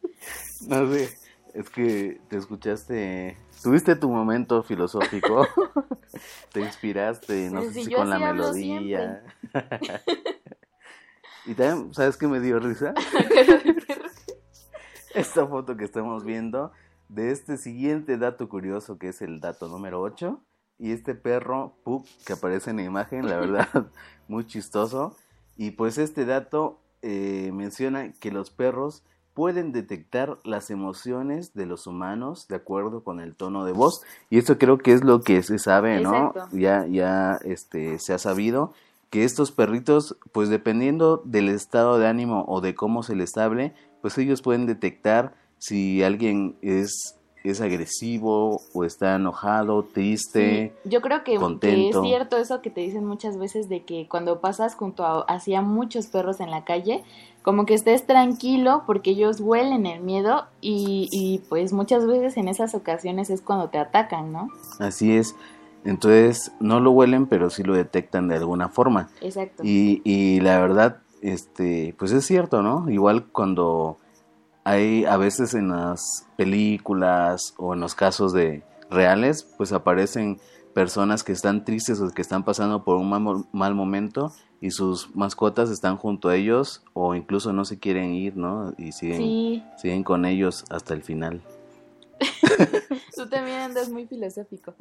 no 0.69 0.93
sé, 0.93 1.11
es 1.55 1.71
que 1.71 2.21
te 2.29 2.37
escuchaste, 2.37 3.37
tuviste 3.63 3.97
tu 3.97 4.11
momento 4.11 4.63
filosófico, 4.63 5.47
te 6.53 6.61
inspiraste, 6.61 7.51
no 7.51 7.63
sé 7.63 7.85
si 7.85 7.93
con 7.93 8.11
la 8.11 8.19
melodía. 8.19 9.23
Y 11.47 11.55
también, 11.55 11.95
¿sabes 11.95 12.17
qué 12.17 12.27
me 12.27 12.41
dio 12.41 12.59
risa? 12.59 12.93
Esta 15.15 15.47
foto 15.47 15.77
que 15.77 15.85
estamos 15.85 16.25
viendo 16.25 16.73
de 17.09 17.31
este 17.31 17.57
siguiente 17.57 18.19
dato 18.19 18.49
curioso 18.49 18.99
que 18.99 19.09
es 19.09 19.23
el 19.23 19.41
dato 19.41 19.69
número 19.69 20.01
8. 20.01 20.41
Y 20.79 20.93
este 20.93 21.15
perro, 21.15 21.75
Pup, 21.85 22.07
que 22.27 22.35
aparece 22.35 22.71
en 22.71 22.77
la 22.77 22.83
imagen, 22.83 23.27
la 23.27 23.37
verdad, 23.41 23.69
muy 24.29 24.47
chistoso. 24.47 25.17
Y 25.57 25.71
pues 25.71 25.97
este 25.99 26.27
dato 26.27 26.81
eh, 27.03 27.51
menciona 27.55 28.13
que 28.13 28.31
los 28.31 28.51
perros 28.51 29.03
pueden 29.33 29.73
detectar 29.73 30.39
las 30.45 30.71
emociones 30.71 31.53
de 31.53 31.67
los 31.67 31.87
humanos 31.87 32.49
de 32.49 32.57
acuerdo 32.57 33.05
con 33.05 33.21
el 33.21 33.37
tono 33.37 33.65
de 33.65 33.73
voz. 33.73 34.03
Y 34.31 34.39
esto 34.39 34.57
creo 34.59 34.79
que 34.79 34.93
es 34.93 35.05
lo 35.05 35.21
que 35.21 35.43
se 35.43 35.59
sabe, 35.59 36.01
¿no? 36.01 36.29
Exacto. 36.29 36.57
Ya, 36.57 36.87
ya 36.87 37.39
este, 37.45 37.99
se 37.99 38.15
ha 38.15 38.19
sabido 38.19 38.73
que 39.11 39.25
estos 39.25 39.53
perritos, 39.53 40.17
pues 40.33 40.49
dependiendo 40.49 41.23
del 41.25 41.49
estado 41.49 41.99
de 41.99 42.07
ánimo 42.07 42.45
o 42.49 42.61
de 42.61 42.75
cómo 42.75 43.03
se 43.03 43.15
les 43.15 43.37
hable, 43.37 43.75
pues 44.01 44.17
ellos 44.19 44.43
pueden 44.43 44.67
detectar 44.67 45.35
si 45.59 46.03
alguien 46.03 46.57
es, 46.63 47.17
es 47.45 47.61
agresivo 47.61 48.61
o 48.73 48.85
está 48.85 49.15
enojado, 49.15 49.85
triste. 49.85 50.73
Sí, 50.83 50.91
yo 50.91 51.01
creo 51.01 51.25
que, 51.25 51.39
que 51.61 51.89
es 51.89 51.97
cierto 52.01 52.37
eso 52.37 52.61
que 52.63 52.71
te 52.71 52.81
dicen 52.81 53.05
muchas 53.05 53.39
veces 53.39 53.69
de 53.69 53.85
que 53.85 54.09
cuando 54.09 54.41
pasas 54.41 54.75
junto 54.75 55.05
a 55.05 55.23
hacia 55.23 55.63
muchos 55.63 56.07
perros 56.09 56.41
en 56.41 56.51
la 56.51 56.65
calle, 56.65 57.05
como 57.43 57.65
que 57.65 57.75
estés 57.75 58.07
tranquilo 58.07 58.83
porque 58.87 59.11
ellos 59.11 59.41
huelen 59.41 59.87
el 59.87 60.01
miedo 60.01 60.47
y, 60.61 61.09
y 61.13 61.39
pues 61.49 61.73
muchas 61.73 62.07
veces 62.07 62.37
en 62.37 62.49
esas 62.49 62.75
ocasiones 62.75 63.31
es 63.31 63.41
cuando 63.41 63.69
te 63.69 63.79
atacan, 63.79 64.33
¿no? 64.33 64.49
Así 64.81 65.17
es. 65.17 65.37
Entonces, 65.85 66.51
no 66.59 66.81
lo 66.81 66.91
huelen, 66.91 67.27
pero 67.27 67.49
sí 67.49 67.63
lo 67.63 67.75
detectan 67.75 68.27
de 68.27 68.35
alguna 68.35 68.69
forma. 68.69 69.09
Exacto. 69.21 69.63
Y, 69.65 70.03
y 70.05 70.41
la 70.41 70.59
verdad, 70.59 70.99
este, 71.23 71.95
pues 71.97 72.11
es 72.11 72.27
cierto, 72.27 72.61
¿no? 72.61 72.91
Igual 72.91 73.27
cuando 73.27 73.97
hay 74.67 75.05
a 75.05 75.17
veces 75.17 75.55
en 75.55 75.69
las 75.69 76.27
películas 76.37 77.55
o 77.57 77.75
en 77.75 77.79
los 77.79 77.95
casos 77.95 78.33
de 78.33 78.65
reales, 78.91 79.45
pues 79.57 79.73
aparecen 79.73 80.41
personas 80.75 81.23
que 81.23 81.31
están 81.31 81.65
tristes 81.65 82.01
o 82.01 82.11
que 82.11 82.21
están 82.21 82.45
pasando 82.45 82.83
por 82.83 82.97
un 82.97 83.09
mal, 83.09 83.45
mal 83.53 83.77
momento 83.77 84.33
y 84.61 84.73
sus 84.73 85.15
mascotas 85.15 85.71
están 85.71 85.97
junto 85.97 86.31
a 86.31 86.35
ellos 86.35 86.83
o 86.95 87.15
incluso 87.15 87.53
no 87.53 87.65
se 87.65 87.79
quieren 87.79 88.13
ir, 88.13 88.37
¿no? 88.37 88.75
Y 88.77 88.91
siguen, 88.91 89.19
Sí, 89.19 89.63
siguen 89.77 90.03
con 90.03 90.25
ellos 90.25 90.65
hasta 90.69 90.95
el 90.95 91.05
final. 91.05 91.43
tú 93.15 93.29
también 93.29 93.59
andas 93.59 93.89
muy 93.89 94.07
filosófico. 94.07 94.75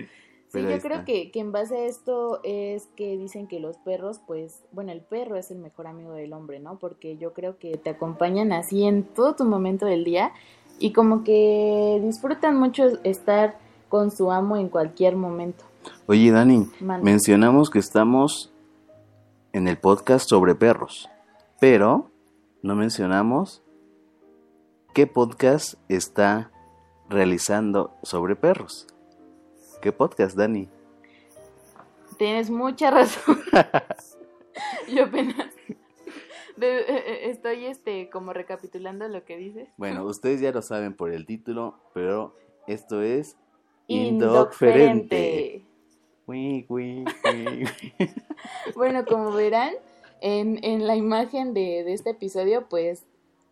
Sí, 0.49 0.61
yo 0.61 0.79
creo 0.79 1.03
que, 1.03 1.31
que 1.31 1.39
en 1.39 1.51
base 1.51 1.75
a 1.75 1.85
esto 1.85 2.39
es 2.43 2.87
que 2.95 3.17
dicen 3.17 3.47
que 3.47 3.59
los 3.59 3.77
perros, 3.77 4.21
pues, 4.25 4.61
bueno, 4.71 4.91
el 4.91 5.01
perro 5.01 5.35
es 5.35 5.51
el 5.51 5.57
mejor 5.57 5.87
amigo 5.87 6.13
del 6.13 6.31
hombre, 6.31 6.59
¿no? 6.59 6.77
Porque 6.79 7.17
yo 7.17 7.33
creo 7.33 7.57
que 7.57 7.77
te 7.77 7.89
acompañan 7.89 8.53
así 8.53 8.83
en 8.83 9.03
todo 9.03 9.35
tu 9.35 9.43
momento 9.43 9.85
del 9.85 10.05
día 10.05 10.31
y 10.79 10.93
como 10.93 11.23
que 11.23 11.99
disfrutan 12.03 12.57
mucho 12.57 12.85
estar 13.03 13.57
con 13.89 14.11
su 14.11 14.31
amo 14.31 14.57
en 14.57 14.69
cualquier 14.69 15.15
momento. 15.15 15.63
Oye, 16.07 16.31
Dani, 16.31 16.67
mencionamos 16.79 17.69
que 17.69 17.79
estamos 17.79 18.51
en 19.53 19.67
el 19.67 19.77
podcast 19.77 20.27
sobre 20.27 20.55
perros, 20.55 21.09
pero 21.59 22.09
no 22.61 22.75
mencionamos 22.75 23.61
qué 24.93 25.07
podcast 25.07 25.75
está 25.87 26.51
realizando 27.09 27.91
sobre 28.03 28.35
perros. 28.35 28.87
¿Qué 29.85 29.91
podcast, 29.91 30.35
Dani? 30.35 30.67
Tienes 32.17 32.49
mucha 32.49 32.89
razón. 32.89 33.37
yo 34.91 35.03
apenas 35.03 35.35
de- 36.57 36.79
eh, 36.79 36.85
eh, 36.87 37.29
estoy 37.29 37.65
este 37.67 38.09
como 38.09 38.33
recapitulando 38.33 39.07
lo 39.07 39.23
que 39.25 39.37
dices. 39.37 39.69
Bueno, 39.77 40.03
ustedes 40.05 40.41
ya 40.41 40.51
lo 40.51 40.63
saben 40.63 40.95
por 40.95 41.11
el 41.13 41.27
título, 41.27 41.75
pero 41.93 42.35
esto 42.65 43.03
es 43.03 43.37
Indocferente. 43.85 45.63
Bueno, 48.75 49.05
como 49.05 49.31
verán, 49.33 49.73
en, 50.19 50.57
en 50.63 50.87
la 50.87 50.95
imagen 50.95 51.53
de, 51.53 51.83
de 51.83 51.93
este 51.93 52.09
episodio, 52.09 52.65
pues 52.69 53.03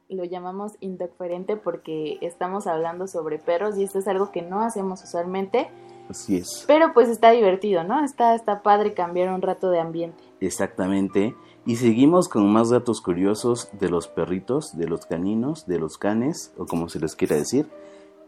lo 0.09 0.23
llamamos 0.23 0.73
indocferente 0.79 1.57
porque 1.57 2.17
estamos 2.21 2.65
hablando 2.65 3.05
sobre 3.05 3.37
perros 3.37 3.77
y 3.77 3.83
esto 3.83 3.99
es 3.99 4.07
algo 4.07 4.31
que 4.31 4.41
no 4.41 4.61
hacemos 4.61 5.03
usualmente, 5.03 5.67
Así 6.09 6.37
es. 6.37 6.65
pero 6.67 6.93
pues 6.93 7.09
está 7.09 7.31
divertido, 7.31 7.83
¿no? 7.83 8.03
Está, 8.03 8.35
está 8.35 8.61
padre 8.61 8.93
cambiar 8.93 9.33
un 9.33 9.41
rato 9.41 9.69
de 9.69 9.79
ambiente. 9.79 10.23
Exactamente. 10.41 11.35
Y 11.65 11.77
seguimos 11.77 12.27
con 12.27 12.51
más 12.51 12.69
datos 12.69 12.99
curiosos 13.01 13.69
de 13.79 13.89
los 13.89 14.07
perritos, 14.07 14.77
de 14.77 14.87
los 14.87 15.05
caninos, 15.05 15.65
de 15.65 15.79
los 15.79 15.97
canes, 15.97 16.53
o 16.57 16.65
como 16.65 16.89
se 16.89 16.99
les 16.99 17.15
quiera 17.15 17.37
decir. 17.37 17.67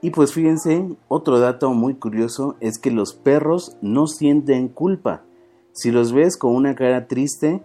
Y 0.02 0.12
pues 0.12 0.34
fíjense, 0.34 0.88
otro 1.08 1.40
dato 1.40 1.72
muy 1.74 1.96
curioso 1.96 2.56
es 2.60 2.80
que 2.80 2.92
los 2.92 3.14
perros 3.14 3.76
no 3.82 4.08
sienten 4.08 4.70
culpa. 4.70 5.24
Si 5.74 5.92
los 5.92 6.14
ves 6.14 6.38
con 6.38 6.56
una 6.56 6.76
cara 6.76 7.08
triste, 7.08 7.62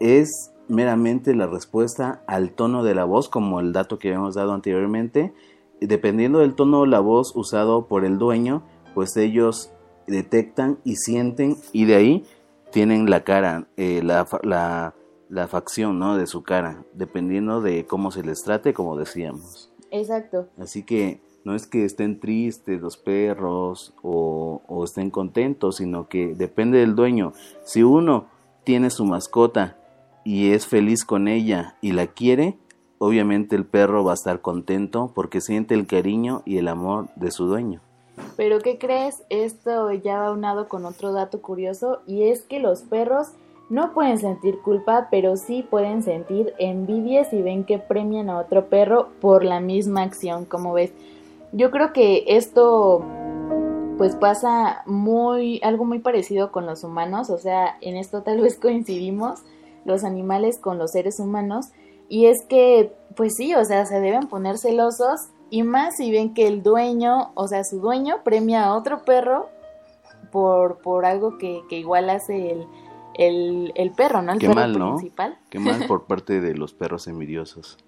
es 0.00 0.52
meramente 0.68 1.34
la 1.34 1.46
respuesta 1.46 2.22
al 2.26 2.50
tono 2.50 2.84
de 2.84 2.94
la 2.94 3.04
voz, 3.04 3.28
como 3.28 3.60
el 3.60 3.72
dato 3.72 3.98
que 3.98 4.08
habíamos 4.08 4.34
dado 4.34 4.52
anteriormente. 4.52 5.32
Dependiendo 5.80 6.40
del 6.40 6.54
tono 6.54 6.82
de 6.82 6.88
la 6.88 7.00
voz 7.00 7.32
usado 7.34 7.86
por 7.86 8.04
el 8.04 8.18
dueño, 8.18 8.62
pues 8.94 9.16
ellos 9.16 9.70
detectan 10.06 10.78
y 10.84 10.96
sienten 10.96 11.56
y 11.72 11.84
de 11.86 11.96
ahí 11.96 12.24
tienen 12.70 13.08
la 13.10 13.24
cara, 13.24 13.68
eh, 13.76 14.00
la, 14.02 14.26
la, 14.42 14.94
la 15.28 15.48
facción 15.48 15.98
¿no? 15.98 16.16
de 16.16 16.26
su 16.26 16.42
cara, 16.42 16.84
dependiendo 16.92 17.60
de 17.60 17.86
cómo 17.86 18.10
se 18.10 18.22
les 18.22 18.42
trate, 18.42 18.74
como 18.74 18.96
decíamos. 18.96 19.70
Exacto. 19.90 20.48
Así 20.58 20.82
que 20.82 21.20
no 21.44 21.54
es 21.54 21.66
que 21.66 21.84
estén 21.84 22.18
tristes 22.18 22.80
los 22.80 22.96
perros 22.96 23.94
o, 24.02 24.62
o 24.66 24.84
estén 24.84 25.10
contentos, 25.10 25.76
sino 25.76 26.08
que 26.08 26.34
depende 26.34 26.78
del 26.78 26.96
dueño. 26.96 27.32
Si 27.64 27.82
uno 27.82 28.26
tiene 28.64 28.90
su 28.90 29.04
mascota 29.04 29.76
y 30.24 30.52
es 30.52 30.66
feliz 30.66 31.04
con 31.04 31.28
ella 31.28 31.76
y 31.80 31.92
la 31.92 32.08
quiere, 32.08 32.58
obviamente 32.98 33.54
el 33.56 33.66
perro 33.66 34.04
va 34.04 34.12
a 34.12 34.14
estar 34.14 34.40
contento 34.40 35.12
porque 35.14 35.40
siente 35.40 35.74
el 35.74 35.86
cariño 35.86 36.42
y 36.44 36.56
el 36.56 36.68
amor 36.68 37.10
de 37.16 37.30
su 37.30 37.46
dueño. 37.46 37.82
Pero 38.36 38.60
¿qué 38.60 38.78
crees? 38.78 39.22
Esto 39.28 39.92
ya 39.92 40.18
va 40.18 40.32
unado 40.32 40.68
con 40.68 40.84
otro 40.84 41.12
dato 41.12 41.40
curioso 41.40 42.00
y 42.06 42.24
es 42.24 42.42
que 42.42 42.58
los 42.58 42.82
perros 42.82 43.28
no 43.70 43.92
pueden 43.94 44.18
sentir 44.18 44.60
culpa, 44.60 45.08
pero 45.10 45.36
sí 45.36 45.62
pueden 45.62 46.02
sentir 46.02 46.54
envidia 46.58 47.24
si 47.24 47.42
ven 47.42 47.64
que 47.64 47.78
premian 47.78 48.28
a 48.28 48.38
otro 48.38 48.66
perro 48.68 49.08
por 49.20 49.44
la 49.44 49.60
misma 49.60 50.02
acción, 50.02 50.44
como 50.44 50.72
ves. 50.72 50.92
Yo 51.52 51.70
creo 51.70 51.92
que 51.92 52.24
esto 52.26 53.02
pues 53.96 54.16
pasa 54.16 54.82
muy 54.86 55.60
algo 55.62 55.84
muy 55.84 56.00
parecido 56.00 56.50
con 56.50 56.66
los 56.66 56.82
humanos, 56.82 57.30
o 57.30 57.38
sea, 57.38 57.78
en 57.80 57.96
esto 57.96 58.22
tal 58.22 58.40
vez 58.40 58.58
coincidimos 58.58 59.40
los 59.84 60.02
animales 60.02 60.58
con 60.58 60.78
los 60.78 60.90
seres 60.90 61.20
humanos 61.20 61.66
y 62.08 62.26
es 62.26 62.44
que 62.48 62.92
pues 63.16 63.34
sí, 63.36 63.54
o 63.54 63.64
sea, 63.64 63.86
se 63.86 64.00
deben 64.00 64.26
poner 64.28 64.58
celosos 64.58 65.28
y 65.50 65.62
más 65.62 65.96
si 65.96 66.10
ven 66.10 66.34
que 66.34 66.46
el 66.46 66.62
dueño, 66.62 67.32
o 67.34 67.48
sea, 67.48 67.64
su 67.64 67.80
dueño 67.80 68.22
premia 68.24 68.64
a 68.64 68.74
otro 68.74 69.04
perro 69.04 69.48
por, 70.32 70.78
por 70.78 71.06
algo 71.06 71.38
que, 71.38 71.62
que 71.68 71.78
igual 71.78 72.10
hace 72.10 72.50
el, 72.50 72.66
el, 73.14 73.72
el 73.74 73.92
perro, 73.92 74.22
¿no? 74.22 74.32
El 74.32 74.38
Qué 74.38 74.48
perro 74.48 74.60
mal, 74.60 74.78
¿no? 74.78 74.96
principal. 74.96 75.38
Qué 75.50 75.58
mal 75.58 75.86
por 75.86 76.06
parte 76.06 76.40
de 76.40 76.54
los 76.54 76.74
perros 76.74 77.06
envidiosos. 77.06 77.78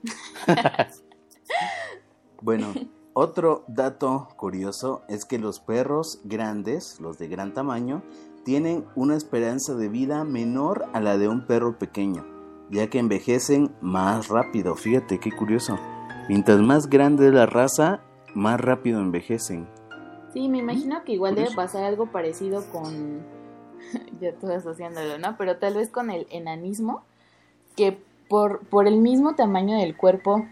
bueno, 2.42 2.72
otro 3.12 3.64
dato 3.66 4.28
curioso 4.36 5.02
es 5.08 5.24
que 5.24 5.38
los 5.38 5.60
perros 5.60 6.20
grandes, 6.24 7.00
los 7.00 7.18
de 7.18 7.28
gran 7.28 7.54
tamaño, 7.54 8.02
tienen 8.44 8.84
una 8.94 9.16
esperanza 9.16 9.74
de 9.74 9.88
vida 9.88 10.22
menor 10.24 10.84
a 10.92 11.00
la 11.00 11.18
de 11.18 11.26
un 11.26 11.46
perro 11.46 11.78
pequeño, 11.78 12.24
ya 12.70 12.88
que 12.88 13.00
envejecen 13.00 13.74
más 13.80 14.28
rápido. 14.28 14.76
Fíjate 14.76 15.18
qué 15.18 15.32
curioso. 15.32 15.76
Mientras 16.28 16.58
más 16.58 16.90
grande 16.90 17.28
es 17.28 17.34
la 17.34 17.46
raza, 17.46 18.00
más 18.34 18.60
rápido 18.60 19.00
envejecen. 19.00 19.68
Sí, 20.32 20.48
me 20.48 20.58
imagino 20.58 21.04
que 21.04 21.12
igual 21.12 21.36
debe 21.36 21.54
pasar 21.54 21.84
algo 21.84 22.06
parecido 22.06 22.64
con, 22.72 23.22
ya 24.20 24.30
estoy 24.30 24.54
asociándolo, 24.54 25.18
¿no? 25.18 25.36
Pero 25.38 25.58
tal 25.58 25.74
vez 25.74 25.88
con 25.88 26.10
el 26.10 26.26
enanismo, 26.30 27.02
que 27.76 27.98
por, 28.28 28.60
por 28.66 28.88
el 28.88 28.98
mismo 28.98 29.36
tamaño 29.36 29.78
del 29.78 29.96
cuerpo, 29.96 30.44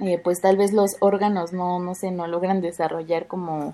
eh, 0.00 0.20
pues 0.22 0.40
tal 0.40 0.58
vez 0.58 0.72
los 0.72 0.96
órganos 1.00 1.52
no, 1.52 1.80
no 1.80 1.94
sé, 1.94 2.10
no 2.10 2.26
logran 2.26 2.60
desarrollar 2.60 3.26
como, 3.26 3.72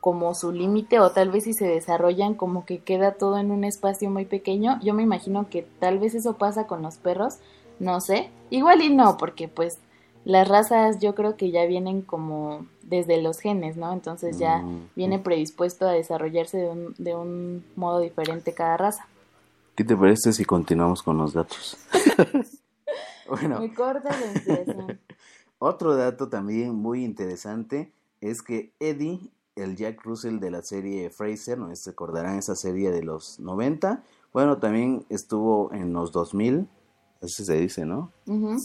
como 0.00 0.34
su 0.34 0.52
límite 0.52 1.00
o 1.00 1.10
tal 1.10 1.30
vez 1.30 1.44
si 1.44 1.52
se 1.52 1.66
desarrollan 1.66 2.34
como 2.34 2.64
que 2.64 2.78
queda 2.78 3.14
todo 3.14 3.38
en 3.38 3.50
un 3.50 3.64
espacio 3.64 4.08
muy 4.08 4.24
pequeño. 4.24 4.78
Yo 4.82 4.94
me 4.94 5.02
imagino 5.02 5.48
que 5.50 5.62
tal 5.80 5.98
vez 5.98 6.14
eso 6.14 6.34
pasa 6.34 6.68
con 6.68 6.80
los 6.80 6.96
perros, 6.96 7.38
no 7.80 8.00
sé. 8.00 8.30
Igual 8.50 8.82
y 8.82 8.94
no, 8.94 9.16
porque 9.16 9.48
pues 9.48 9.80
las 10.24 10.48
razas 10.48 10.98
yo 11.00 11.14
creo 11.14 11.36
que 11.36 11.50
ya 11.50 11.64
vienen 11.66 12.02
como 12.02 12.66
desde 12.82 13.20
los 13.20 13.38
genes, 13.40 13.76
¿no? 13.76 13.92
Entonces 13.92 14.38
ya 14.38 14.58
Mm, 14.58 14.88
viene 14.96 15.18
predispuesto 15.18 15.86
a 15.86 15.92
desarrollarse 15.92 16.58
de 16.58 16.68
un, 16.68 16.94
de 16.98 17.14
un 17.14 17.64
modo 17.76 18.00
diferente 18.00 18.52
cada 18.54 18.76
raza. 18.76 19.06
¿Qué 19.74 19.84
te 19.84 19.96
parece 19.96 20.32
si 20.32 20.44
continuamos 20.44 21.02
con 21.02 21.18
los 21.18 21.32
datos? 21.32 21.76
Bueno, 23.28 23.58
Muy 23.58 23.70
corta 23.70 24.10
la 24.10 24.26
inspiración. 24.26 24.98
otro 25.58 25.96
dato 25.96 26.28
también 26.28 26.74
muy 26.74 27.04
interesante 27.04 27.90
es 28.20 28.42
que 28.42 28.72
Eddie, 28.80 29.18
el 29.56 29.76
Jack 29.76 30.02
Russell 30.04 30.40
de 30.40 30.50
la 30.50 30.62
serie 30.62 31.08
Fraser, 31.10 31.58
no 31.58 31.74
se 31.74 31.90
acordarán 31.90 32.38
esa 32.38 32.54
serie 32.54 32.90
de 32.90 33.02
los 33.02 33.40
90, 33.40 34.02
bueno, 34.32 34.58
también 34.58 35.06
estuvo 35.08 35.72
en 35.72 35.92
los 35.92 36.12
2000, 36.12 36.68
así 37.22 37.44
se 37.44 37.54
dice, 37.54 37.86
¿no? 37.86 38.10
Ujú. 38.26 38.56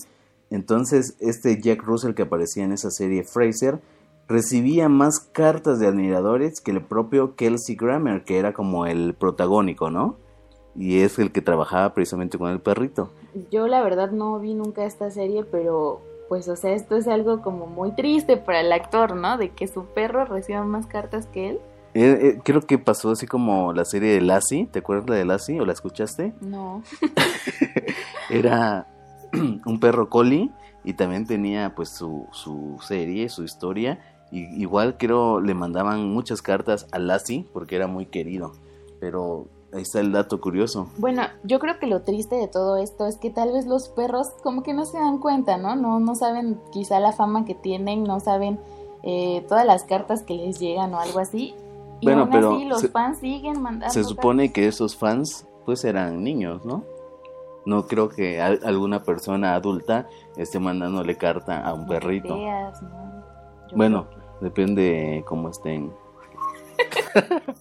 Entonces, 0.50 1.16
este 1.20 1.62
Jack 1.62 1.84
Russell 1.84 2.14
que 2.14 2.24
aparecía 2.24 2.64
en 2.64 2.72
esa 2.72 2.90
serie 2.90 3.24
Fraser 3.24 3.80
recibía 4.28 4.90
más 4.90 5.20
cartas 5.20 5.80
de 5.80 5.88
admiradores 5.88 6.62
que 6.62 6.72
el 6.72 6.82
propio 6.82 7.36
Kelsey 7.36 7.76
Grammer, 7.76 8.24
que 8.24 8.38
era 8.38 8.54
como 8.54 8.86
el 8.86 9.16
protagónico, 9.16 9.90
¿no? 9.90 10.18
Y 10.76 11.00
es 11.00 11.18
el 11.20 11.32
que 11.32 11.42
trabajaba 11.42 11.94
precisamente 11.94 12.38
con 12.38 12.52
el 12.52 12.62
perrito. 12.62 13.12
Yo 13.52 13.68
la 13.68 13.82
verdad 13.82 14.12
no 14.12 14.40
vi 14.40 14.54
nunca 14.54 14.86
esta 14.86 15.10
serie, 15.10 15.44
pero 15.44 16.02
pues 16.30 16.48
o 16.48 16.56
sea, 16.56 16.74
esto 16.74 16.96
es 16.96 17.08
algo 17.08 17.42
como 17.42 17.66
muy 17.66 17.92
triste 17.96 18.38
para 18.38 18.62
el 18.62 18.72
actor, 18.72 19.16
¿no? 19.16 19.38
De 19.38 19.50
que 19.50 19.68
su 19.68 19.86
perro 19.86 20.26
reciba 20.26 20.64
más 20.64 20.86
cartas 20.86 21.26
que 21.26 21.50
él. 21.50 21.60
Eh, 21.96 22.20
eh, 22.22 22.40
creo 22.44 22.62
que 22.62 22.78
pasó 22.78 23.10
así 23.10 23.26
como 23.26 23.74
la 23.74 23.84
serie 23.84 24.14
de 24.14 24.22
Lassie, 24.22 24.68
¿te 24.68 24.80
acuerdas 24.80 25.18
de 25.18 25.26
Lassie 25.26 25.60
o 25.60 25.66
la 25.66 25.74
escuchaste? 25.74 26.34
No. 26.40 26.84
Era 28.30 28.86
un 29.66 29.80
perro 29.80 30.10
collie 30.10 30.50
y 30.84 30.94
también 30.94 31.26
tenía 31.28 31.76
pues 31.76 31.90
su, 31.90 32.28
su 32.32 32.78
serie, 32.82 33.30
su 33.30 33.44
historia. 33.44 34.00
Y 34.32 34.42
igual 34.62 34.98
creo 34.98 35.42
le 35.42 35.54
mandaban 35.56 36.08
muchas 36.14 36.42
cartas 36.42 36.88
a 36.92 37.00
Lassie 37.00 37.46
porque 37.54 37.76
era 37.76 37.88
muy 37.88 38.06
querido. 38.06 38.52
Pero 39.00 39.48
ahí 39.74 39.82
está 39.82 40.00
el 40.02 40.12
dato 40.12 40.40
curioso. 40.40 40.88
Bueno, 40.98 41.24
yo 41.44 41.60
creo 41.60 41.80
que 41.80 41.88
lo 41.88 42.02
triste 42.04 42.36
de 42.36 42.48
todo 42.48 42.78
esto 42.78 43.08
es 43.08 43.18
que 43.18 43.30
tal 43.30 43.52
vez 43.54 43.66
los 43.66 43.90
perros 43.90 44.28
como 44.44 44.62
que 44.64 44.74
no 44.74 44.86
se 44.86 44.98
dan 45.00 45.18
cuenta, 45.20 45.58
¿no? 45.58 45.76
No, 45.76 46.00
no 46.00 46.16
saben 46.16 46.60
quizá 46.72 47.00
la 47.00 47.12
fama 47.12 47.46
que 47.46 47.56
tienen, 47.56 48.04
no 48.04 48.20
saben 48.20 48.60
eh, 49.04 49.46
todas 49.48 49.66
las 49.66 49.84
cartas 49.84 50.22
que 50.24 50.36
les 50.36 50.60
llegan 50.60 50.94
o 50.94 51.00
algo 51.00 51.20
así. 51.20 51.54
Y 52.02 52.06
Bueno, 52.06 52.22
aún 52.22 52.30
pero 52.32 52.54
así 52.56 52.66
los 52.66 52.82
se- 52.82 52.90
fans 52.90 53.18
siguen 53.20 53.62
mandando. 53.62 53.94
Se 53.94 54.04
supone 54.04 54.52
que 54.54 54.68
esos 54.68 54.96
fans 54.96 55.46
pues 55.66 55.84
eran 55.86 56.24
niños, 56.24 56.66
¿no? 56.66 56.84
No 57.70 57.86
creo 57.88 58.10
que 58.10 58.42
al- 58.42 58.62
alguna 58.66 59.04
persona 59.04 59.54
adulta 59.54 60.08
esté 60.38 60.60
mandándole 60.60 61.16
carta 61.18 61.60
a 61.64 61.74
un 61.74 61.86
perrito. 61.88 62.36
feas, 62.36 62.82
¿no? 62.82 63.24
Bueno, 63.76 64.10
que- 64.10 64.18
depende 64.46 65.24
cómo 65.28 65.50
estén. 65.50 65.94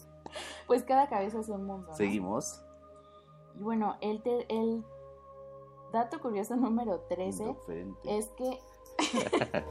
Pues 0.66 0.82
cada 0.84 1.08
cabeza 1.08 1.40
es 1.40 1.48
un 1.48 1.64
mundo. 1.64 1.86
¿no? 1.88 1.94
Seguimos. 1.96 2.62
Y 3.58 3.62
bueno, 3.62 3.96
el, 4.02 4.22
te- 4.22 4.44
el 4.54 4.84
dato 5.94 6.20
curioso 6.20 6.56
número 6.56 7.00
13 7.08 7.44
Diferente. 7.46 8.18
es 8.18 8.28
que 8.36 8.58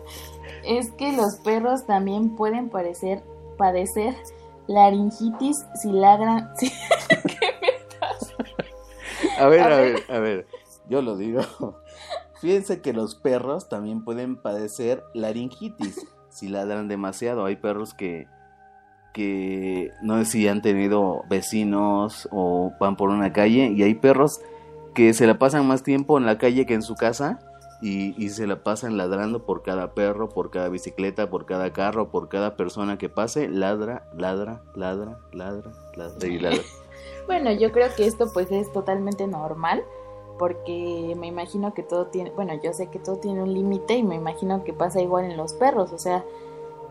es 0.64 0.92
que 0.94 1.12
los 1.16 1.36
perros 1.44 1.86
también 1.86 2.36
pueden 2.36 2.70
parecer 2.72 3.24
padecer 3.60 4.16
laringitis 4.68 5.58
si 5.82 5.92
ladran 5.92 6.50
si- 6.58 6.72
A 9.40 9.48
ver, 9.48 9.62
A 9.62 9.66
a 9.66 9.70
ver. 9.80 9.94
ver, 10.08 10.16
a 10.16 10.20
ver, 10.20 10.48
yo 10.90 11.02
lo 11.02 11.18
digo. 11.18 11.42
Fíjense 12.42 12.82
que 12.82 12.94
los 12.94 13.16
perros 13.16 13.68
también 13.70 14.04
pueden 14.04 14.36
padecer 14.36 15.04
laringitis 15.14 16.06
si 16.30 16.48
ladran 16.50 16.88
demasiado. 16.88 17.46
Hay 17.46 17.56
perros 17.56 17.94
que, 17.96 18.28
que 19.14 19.92
no 20.04 20.18
sé 20.20 20.26
si 20.26 20.48
han 20.48 20.62
tenido 20.62 21.24
vecinos 21.30 22.28
o 22.32 22.74
van 22.80 22.96
por 22.96 23.10
una 23.10 23.34
calle 23.34 23.72
y 23.76 23.82
hay 23.82 23.96
perros 23.96 24.40
que 24.94 25.14
se 25.14 25.26
la 25.26 25.40
pasan 25.40 25.68
más 25.68 25.82
tiempo 25.84 26.18
en 26.18 26.26
la 26.26 26.38
calle 26.38 26.66
que 26.68 26.76
en 26.76 26.84
su 26.84 26.96
casa 26.96 27.40
y, 27.82 28.14
y 28.24 28.30
se 28.30 28.46
la 28.48 28.64
pasan 28.64 28.98
ladrando 28.98 29.46
por 29.46 29.64
cada 29.64 29.94
perro, 29.94 30.30
por 30.30 30.52
cada 30.52 30.70
bicicleta, 30.70 31.30
por 31.30 31.46
cada 31.46 31.74
carro, 31.74 32.10
por 32.12 32.30
cada 32.30 32.56
persona 32.56 32.98
que 33.00 33.10
pase. 33.10 33.48
Ladra, 33.50 34.08
ladra, 34.16 34.62
ladra, 34.76 35.20
ladra, 35.32 35.72
ladra 35.96 36.28
y 36.28 36.40
ladra. 36.40 36.62
Bueno, 37.26 37.52
yo 37.52 37.72
creo 37.72 37.94
que 37.96 38.08
esto 38.08 38.32
pues 38.34 38.52
es 38.52 38.72
totalmente 38.72 39.28
normal 39.28 39.84
porque 40.38 41.16
me 41.18 41.28
imagino 41.28 41.74
que 41.74 41.84
todo 41.84 42.08
tiene, 42.08 42.32
bueno, 42.32 42.54
yo 42.62 42.74
sé 42.74 42.88
que 42.88 43.00
todo 43.00 43.18
tiene 43.18 43.42
un 43.42 43.54
límite 43.54 43.96
y 43.96 44.04
me 44.04 44.16
imagino 44.16 44.64
que 44.64 44.74
pasa 44.74 45.02
igual 45.02 45.26
en 45.26 45.36
los 45.36 45.54
perros, 45.54 45.92
o 45.94 45.98
sea, 45.98 46.24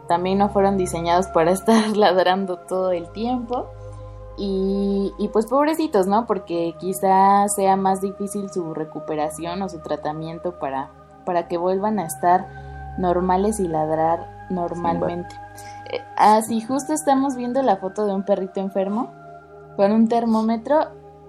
también 0.09 0.39
no 0.39 0.49
fueron 0.49 0.77
diseñados 0.77 1.27
para 1.29 1.51
estar 1.53 1.97
ladrando 1.97 2.59
todo 2.59 2.93
el 2.93 3.11
tiempo. 3.13 3.67
Y, 4.39 5.15
y 5.17 5.29
pues 5.29 5.47
pobrecitos, 5.47 6.07
¿no? 6.07 6.27
Porque 6.27 6.75
quizá 6.79 7.49
sea 7.49 7.77
más 7.77 8.03
difícil 8.03 8.51
su 8.51 8.75
recuperación 8.75 9.63
o 9.63 9.69
su 9.71 9.79
tratamiento 9.79 10.59
para, 10.59 10.91
para 11.25 11.49
que 11.49 11.57
vuelvan 11.57 11.99
a 11.99 12.05
estar 12.05 12.47
normales 12.99 13.61
y 13.61 13.67
ladrar 13.67 14.47
normalmente. 14.51 15.35
Eh, 15.91 16.01
Así 16.17 16.61
justo 16.61 16.93
estamos 16.93 17.35
viendo 17.35 17.63
la 17.63 17.77
foto 17.77 18.05
de 18.05 18.13
un 18.13 18.25
perrito 18.25 18.61
enfermo 18.61 19.11
con 19.77 19.93
un 19.93 20.09
termómetro 20.09 20.81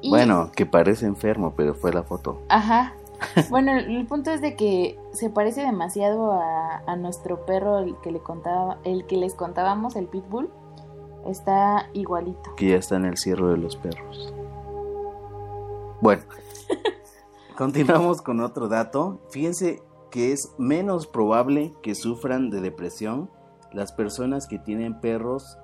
y... 0.01 0.09
Bueno, 0.09 0.51
que 0.55 0.65
parece 0.65 1.05
enfermo, 1.05 1.53
pero 1.55 1.73
fue 1.73 1.93
la 1.93 2.03
foto. 2.03 2.41
Ajá. 2.49 2.93
Bueno, 3.49 3.75
el, 3.75 4.05
punto 4.05 4.29
es 4.29 4.41
de 4.41 4.55
que 4.55 4.99
se 5.11 5.31
parece 5.31 5.61
demasiado 5.61 6.33
a, 6.33 6.83
a 6.85 6.95
nuestro 6.95 7.47
perro, 7.47 7.79
el 7.79 7.95
que 8.01 8.11
le 8.11 8.19
contaba, 8.19 8.77
el 8.83 9.07
que 9.07 9.17
les 9.17 9.33
contábamos, 9.33 9.95
el 9.95 10.05
pitbull. 10.05 10.51
Está 11.25 11.89
igualito. 11.93 12.55
que 12.55 12.69
ya 12.69 12.75
está 12.75 12.95
en 12.95 13.05
el 13.05 13.17
cierre 13.17 13.47
de 13.47 13.57
los 13.57 13.75
perros. 13.75 14.33
Bueno, 15.99 16.23
continuamos 17.57 18.21
con 18.21 18.39
otro 18.39 18.67
dato. 18.67 19.19
Fíjense 19.31 19.81
que 20.11 20.31
es 20.31 20.53
menos 20.57 21.07
probable 21.07 21.73
que 21.81 21.95
sufran 21.95 22.49
de 22.49 22.61
depresión 22.61 23.29
las 23.73 23.91
personas 23.91 24.47
que 24.47 24.59
tienen 24.59 24.99
perros 25.01 25.57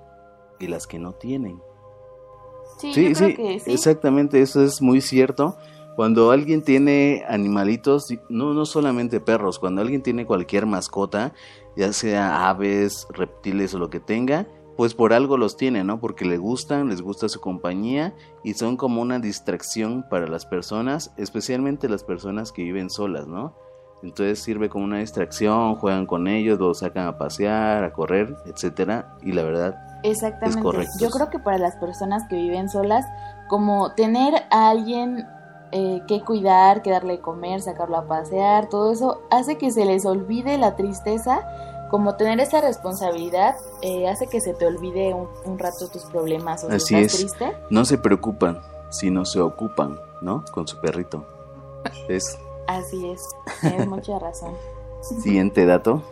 que 0.58 0.68
las 0.68 0.86
que 0.86 0.98
no 0.98 1.12
tienen. 1.12 1.60
Sí, 2.78 2.92
Sí, 2.92 3.08
yo 3.08 3.12
creo 3.14 3.28
sí, 3.28 3.34
que 3.36 3.60
sí. 3.60 3.72
exactamente, 3.72 4.40
eso 4.42 4.62
es 4.62 4.82
muy 4.82 5.00
cierto. 5.00 5.56
Cuando 5.96 6.32
alguien 6.32 6.62
tiene 6.62 7.24
animalitos, 7.28 8.08
no, 8.28 8.52
no 8.52 8.66
solamente 8.66 9.20
perros, 9.20 9.58
cuando 9.60 9.80
alguien 9.80 10.02
tiene 10.02 10.26
cualquier 10.26 10.66
mascota, 10.66 11.32
ya 11.76 11.92
sea 11.92 12.48
aves, 12.48 13.06
reptiles 13.10 13.74
o 13.74 13.78
lo 13.78 13.90
que 13.90 14.00
tenga, 14.00 14.48
pues 14.76 14.92
por 14.94 15.12
algo 15.12 15.36
los 15.36 15.56
tiene, 15.56 15.84
¿no? 15.84 16.00
Porque 16.00 16.24
le 16.24 16.36
gustan, 16.36 16.88
les 16.88 17.00
gusta 17.00 17.28
su 17.28 17.40
compañía 17.40 18.12
y 18.42 18.54
son 18.54 18.76
como 18.76 19.02
una 19.02 19.20
distracción 19.20 20.04
para 20.10 20.26
las 20.26 20.46
personas, 20.46 21.12
especialmente 21.16 21.88
las 21.88 22.02
personas 22.02 22.50
que 22.50 22.64
viven 22.64 22.90
solas, 22.90 23.28
¿no? 23.28 23.54
Entonces 24.02 24.40
sirve 24.40 24.68
como 24.68 24.84
una 24.84 24.98
distracción, 24.98 25.76
juegan 25.76 26.06
con 26.06 26.26
ellos, 26.26 26.58
los 26.58 26.80
sacan 26.80 27.06
a 27.06 27.18
pasear, 27.18 27.84
a 27.84 27.92
correr, 27.92 28.34
etcétera, 28.46 29.16
y 29.22 29.30
la 29.30 29.44
verdad 29.44 29.76
Exactamente. 30.04 30.58
Es 30.60 30.64
correcto. 30.64 30.94
Yo 31.00 31.10
creo 31.10 31.30
que 31.30 31.38
para 31.38 31.58
las 31.58 31.76
personas 31.76 32.22
que 32.28 32.36
viven 32.36 32.68
solas, 32.68 33.04
como 33.48 33.92
tener 33.94 34.34
a 34.50 34.68
alguien 34.68 35.26
eh, 35.72 36.02
que 36.06 36.20
cuidar, 36.22 36.82
que 36.82 36.90
darle 36.90 37.14
de 37.14 37.20
comer, 37.20 37.60
sacarlo 37.60 37.96
a 37.96 38.06
pasear, 38.06 38.68
todo 38.68 38.92
eso 38.92 39.22
hace 39.30 39.56
que 39.58 39.72
se 39.72 39.84
les 39.84 40.06
olvide 40.06 40.56
la 40.58 40.76
tristeza. 40.76 41.40
Como 41.90 42.16
tener 42.16 42.40
esa 42.40 42.60
responsabilidad 42.60 43.54
eh, 43.82 44.08
hace 44.08 44.26
que 44.26 44.40
se 44.40 44.52
te 44.54 44.66
olvide 44.66 45.14
un, 45.14 45.28
un 45.44 45.58
rato 45.58 45.88
tus 45.88 46.04
problemas 46.06 46.64
o 46.64 46.68
si 46.70 46.74
Así 46.76 46.94
estás 46.96 47.14
es. 47.14 47.20
triste. 47.36 47.56
no 47.70 47.84
se 47.84 47.98
preocupan, 47.98 48.60
sino 48.90 49.24
se 49.24 49.40
ocupan, 49.40 49.98
¿no? 50.20 50.44
Con 50.52 50.66
su 50.66 50.80
perrito. 50.80 51.24
Es 52.08 52.38
Así 52.66 53.10
es, 53.10 53.28
tienes 53.60 53.86
mucha 53.86 54.18
razón. 54.18 54.54
siguiente 55.22 55.66
dato. 55.66 56.02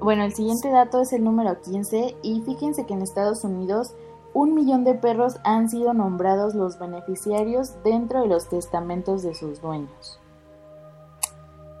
Bueno, 0.00 0.22
el 0.24 0.32
siguiente 0.32 0.70
dato 0.70 1.00
es 1.00 1.12
el 1.12 1.24
número 1.24 1.60
15 1.60 2.16
y 2.22 2.40
fíjense 2.42 2.86
que 2.86 2.94
en 2.94 3.02
Estados 3.02 3.42
Unidos 3.42 3.94
un 4.32 4.54
millón 4.54 4.84
de 4.84 4.94
perros 4.94 5.36
han 5.42 5.68
sido 5.68 5.92
nombrados 5.92 6.54
los 6.54 6.78
beneficiarios 6.78 7.82
dentro 7.82 8.22
de 8.22 8.28
los 8.28 8.48
testamentos 8.48 9.22
de 9.22 9.34
sus 9.34 9.60
dueños. 9.60 10.20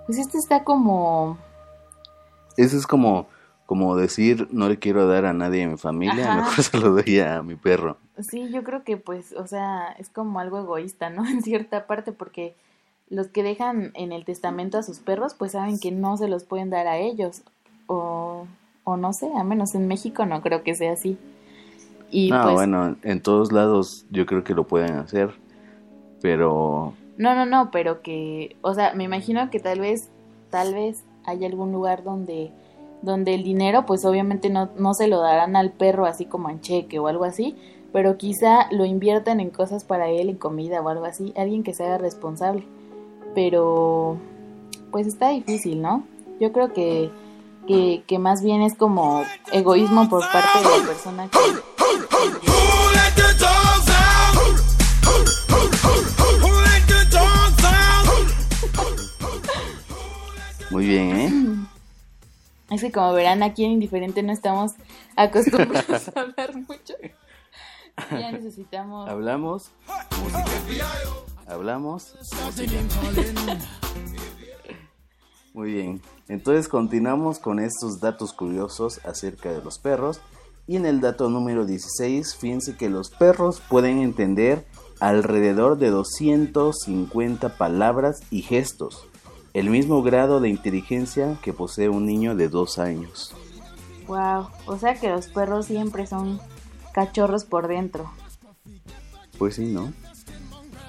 Pues 0.06 0.18
este 0.18 0.38
está 0.38 0.64
como... 0.64 1.38
Eso 2.56 2.76
es 2.76 2.88
como, 2.88 3.28
como 3.66 3.94
decir, 3.94 4.48
no 4.50 4.68
le 4.68 4.78
quiero 4.78 5.06
dar 5.06 5.24
a 5.24 5.32
nadie 5.32 5.60
de 5.60 5.68
mi 5.68 5.76
familia, 5.76 6.32
Ajá. 6.32 6.42
mejor 6.42 6.64
se 6.64 6.78
lo 6.78 6.90
doy 6.90 7.20
a 7.20 7.42
mi 7.42 7.54
perro. 7.54 7.98
Sí, 8.18 8.50
yo 8.50 8.64
creo 8.64 8.82
que 8.82 8.96
pues, 8.96 9.32
o 9.32 9.46
sea, 9.46 9.92
es 9.92 10.10
como 10.10 10.40
algo 10.40 10.58
egoísta, 10.58 11.10
¿no? 11.10 11.24
En 11.28 11.42
cierta 11.42 11.86
parte 11.86 12.10
porque 12.10 12.56
los 13.08 13.28
que 13.28 13.44
dejan 13.44 13.92
en 13.94 14.10
el 14.10 14.24
testamento 14.24 14.76
a 14.76 14.82
sus 14.82 14.98
perros 14.98 15.34
pues 15.34 15.52
saben 15.52 15.78
que 15.78 15.92
no 15.92 16.16
se 16.16 16.28
los 16.28 16.44
pueden 16.44 16.70
dar 16.70 16.88
a 16.88 16.98
ellos 16.98 17.42
o, 17.88 18.46
o 18.84 18.96
no 18.96 19.12
sé, 19.12 19.28
a 19.36 19.42
menos 19.42 19.74
en 19.74 19.88
México 19.88 20.24
no 20.24 20.40
creo 20.40 20.62
que 20.62 20.76
sea 20.76 20.92
así. 20.92 21.18
Y 22.10 22.30
no, 22.30 22.42
pues... 22.42 22.54
bueno, 22.54 22.96
en 23.02 23.20
todos 23.20 23.50
lados 23.50 24.06
yo 24.10 24.24
creo 24.24 24.44
que 24.44 24.54
lo 24.54 24.64
pueden 24.64 24.92
hacer, 24.92 25.34
pero 26.22 26.94
No, 27.18 27.34
no, 27.34 27.44
no, 27.44 27.70
pero 27.72 28.00
que, 28.00 28.56
o 28.62 28.72
sea, 28.74 28.94
me 28.94 29.04
imagino 29.04 29.50
que 29.50 29.58
tal 29.58 29.80
vez, 29.80 30.08
tal 30.50 30.72
vez 30.72 31.02
hay 31.26 31.44
algún 31.44 31.72
lugar 31.72 32.04
donde, 32.04 32.52
donde 33.02 33.34
el 33.34 33.42
dinero, 33.42 33.84
pues 33.84 34.04
obviamente 34.04 34.48
no, 34.50 34.70
no 34.78 34.94
se 34.94 35.08
lo 35.08 35.20
darán 35.20 35.56
al 35.56 35.72
perro 35.72 36.06
así 36.06 36.24
como 36.26 36.48
en 36.48 36.60
cheque 36.60 36.98
o 36.98 37.08
algo 37.08 37.24
así, 37.24 37.56
pero 37.92 38.16
quizá 38.16 38.70
lo 38.70 38.84
inviertan 38.84 39.40
en 39.40 39.50
cosas 39.50 39.84
para 39.84 40.08
él, 40.08 40.28
en 40.28 40.36
comida 40.36 40.80
o 40.80 40.88
algo 40.88 41.04
así, 41.04 41.32
alguien 41.36 41.62
que 41.64 41.74
se 41.74 41.84
haga 41.84 41.98
responsable. 41.98 42.62
pero 43.34 44.16
pues 44.90 45.06
está 45.06 45.28
difícil, 45.30 45.82
¿no? 45.82 46.04
Yo 46.40 46.52
creo 46.52 46.72
que, 46.72 47.10
que, 47.68 48.02
que 48.06 48.18
más 48.18 48.42
bien 48.42 48.62
es 48.62 48.74
como 48.74 49.24
egoísmo 49.52 50.08
por 50.08 50.22
parte 50.22 50.58
de 50.58 50.78
la 50.78 50.86
persona 50.86 51.28
que... 51.28 51.38
Muy 60.70 60.86
bien, 60.86 61.16
¿eh? 61.16 61.32
Es 62.70 62.82
que 62.82 62.92
como 62.92 63.14
verán 63.14 63.42
aquí 63.42 63.64
en 63.64 63.70
Indiferente 63.70 64.22
no 64.22 64.30
estamos 64.30 64.72
acostumbrados 65.16 66.08
a 66.14 66.20
hablar 66.20 66.54
mucho. 66.54 66.94
Ya 68.10 68.30
necesitamos... 68.30 69.08
Hablamos 69.08 69.70
música. 70.20 70.44
Hablamos 71.46 72.14
música. 72.44 72.78
Muy 75.54 75.72
bien. 75.72 76.02
Entonces 76.28 76.68
continuamos 76.68 77.38
con 77.38 77.58
estos 77.58 78.00
datos 78.00 78.32
curiosos 78.32 79.00
acerca 79.04 79.50
de 79.50 79.62
los 79.62 79.78
perros. 79.78 80.20
Y 80.66 80.76
en 80.76 80.84
el 80.84 81.00
dato 81.00 81.30
número 81.30 81.64
16, 81.64 82.36
fíjense 82.36 82.76
que 82.76 82.90
los 82.90 83.10
perros 83.10 83.62
pueden 83.68 83.98
entender 83.98 84.66
alrededor 85.00 85.78
de 85.78 85.88
250 85.88 87.56
palabras 87.56 88.20
y 88.30 88.42
gestos. 88.42 89.06
El 89.54 89.70
mismo 89.70 90.02
grado 90.02 90.40
de 90.40 90.50
inteligencia 90.50 91.38
que 91.42 91.54
posee 91.54 91.88
un 91.88 92.04
niño 92.04 92.36
de 92.36 92.48
dos 92.48 92.78
años. 92.78 93.34
Wow, 94.06 94.48
o 94.66 94.78
sea 94.78 94.94
que 94.94 95.08
los 95.08 95.28
perros 95.28 95.66
siempre 95.66 96.06
son 96.06 96.38
cachorros 96.92 97.44
por 97.44 97.68
dentro. 97.68 98.10
Pues 99.38 99.54
sí, 99.54 99.66
¿no? 99.66 99.92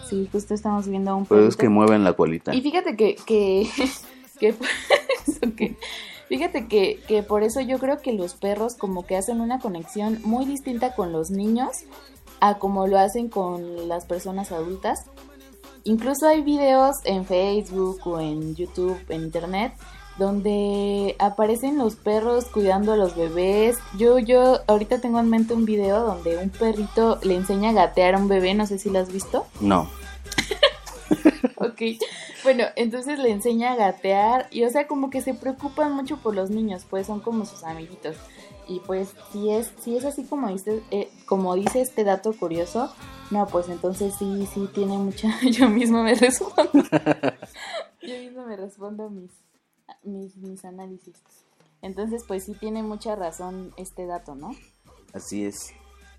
Sí, 0.10 0.28
justo 0.32 0.54
estamos 0.54 0.88
viendo 0.88 1.12
a 1.12 1.16
un 1.16 1.26
Pero 1.26 1.48
es 1.48 1.56
que 1.56 1.70
mueven 1.70 2.04
la 2.04 2.14
colita. 2.14 2.54
Y 2.54 2.62
fíjate 2.62 2.96
que, 2.96 3.16
que, 3.26 3.70
que 4.40 4.54
por 4.54 4.68
eso 5.28 5.56
que- 5.56 5.76
fíjate 6.28 6.68
que, 6.68 7.00
que 7.08 7.24
por 7.24 7.44
eso 7.44 7.60
yo 7.62 7.80
creo 7.80 8.00
que 8.02 8.14
los 8.14 8.34
perros 8.36 8.76
como 8.76 9.06
que 9.06 9.18
hacen 9.18 9.42
una 9.42 9.60
conexión 9.60 10.20
muy 10.24 10.46
distinta 10.46 10.94
con 10.96 11.12
los 11.12 11.32
niños 11.32 11.70
a 12.40 12.58
como 12.58 12.88
lo 12.88 12.98
hacen 13.00 13.30
con 13.30 13.88
las 13.88 14.06
personas 14.06 14.52
adultas. 14.52 15.00
Incluso 15.84 16.28
hay 16.28 16.42
videos 16.42 16.98
en 17.06 17.26
Facebook 17.26 18.00
o 18.06 18.20
en 18.20 18.56
YouTube, 18.56 19.00
en 19.10 19.24
internet, 19.24 19.74
donde 20.18 21.16
aparecen 21.20 21.78
los 21.78 21.96
perros 21.96 22.46
cuidando 22.46 22.92
a 22.94 22.98
los 22.98 23.16
bebés. 23.16 23.78
Yo, 23.98 24.20
yo 24.20 24.60
ahorita 24.68 25.00
tengo 25.02 25.20
en 25.20 25.30
mente 25.30 25.54
un 25.54 25.66
video 25.66 26.02
donde 26.06 26.38
un 26.38 26.50
perrito 26.50 27.18
le 27.24 27.36
enseña 27.36 27.70
a 27.70 27.74
gatear 27.74 28.16
a 28.16 28.18
un 28.18 28.28
bebé, 28.28 28.54
no 28.54 28.68
sé 28.68 28.78
si 28.78 28.90
lo 28.90 29.00
has 29.00 29.12
visto. 29.12 29.46
No. 29.62 29.90
Ok, 31.62 31.82
bueno, 32.50 32.64
entonces 32.76 33.20
le 33.20 33.30
enseña 33.30 33.74
a 33.74 33.76
gatear 33.76 34.48
y 34.50 34.64
o 34.64 34.70
sea 34.72 34.88
como 34.88 35.12
que 35.12 35.22
se 35.22 35.36
preocupan 35.36 35.94
mucho 35.94 36.18
por 36.18 36.34
los 36.34 36.50
niños, 36.50 36.84
pues 36.90 37.06
son 37.06 37.20
como 37.20 37.46
sus 37.46 37.64
amiguitos. 37.64 38.18
Y 38.68 38.80
pues 38.80 39.14
si 39.32 39.52
es, 39.52 39.72
si 39.80 39.96
es 39.96 40.04
así 40.04 40.24
como 40.24 40.50
dice, 40.50 40.82
eh, 40.90 41.12
como 41.28 41.54
dice 41.54 41.80
este 41.80 42.04
dato 42.04 42.34
curioso, 42.34 42.92
no, 43.30 43.46
pues 43.46 43.70
entonces 43.70 44.16
sí, 44.18 44.48
sí 44.52 44.68
tiene 44.74 44.98
mucha, 44.98 45.30
yo 45.52 45.70
mismo 45.70 46.02
me 46.02 46.16
respondo. 46.16 46.72
yo 48.02 48.18
mismo 48.20 48.44
me 48.48 48.58
respondo 48.58 49.12
mis, 49.12 49.30
mis, 50.02 50.36
mis 50.38 50.66
análisis. 50.66 51.22
Entonces 51.84 52.24
pues 52.28 52.46
sí 52.46 52.56
tiene 52.56 52.82
mucha 52.82 53.16
razón 53.16 53.76
este 53.78 54.08
dato, 54.08 54.34
¿no? 54.34 54.56
Así 55.14 55.46
es. 55.46 55.72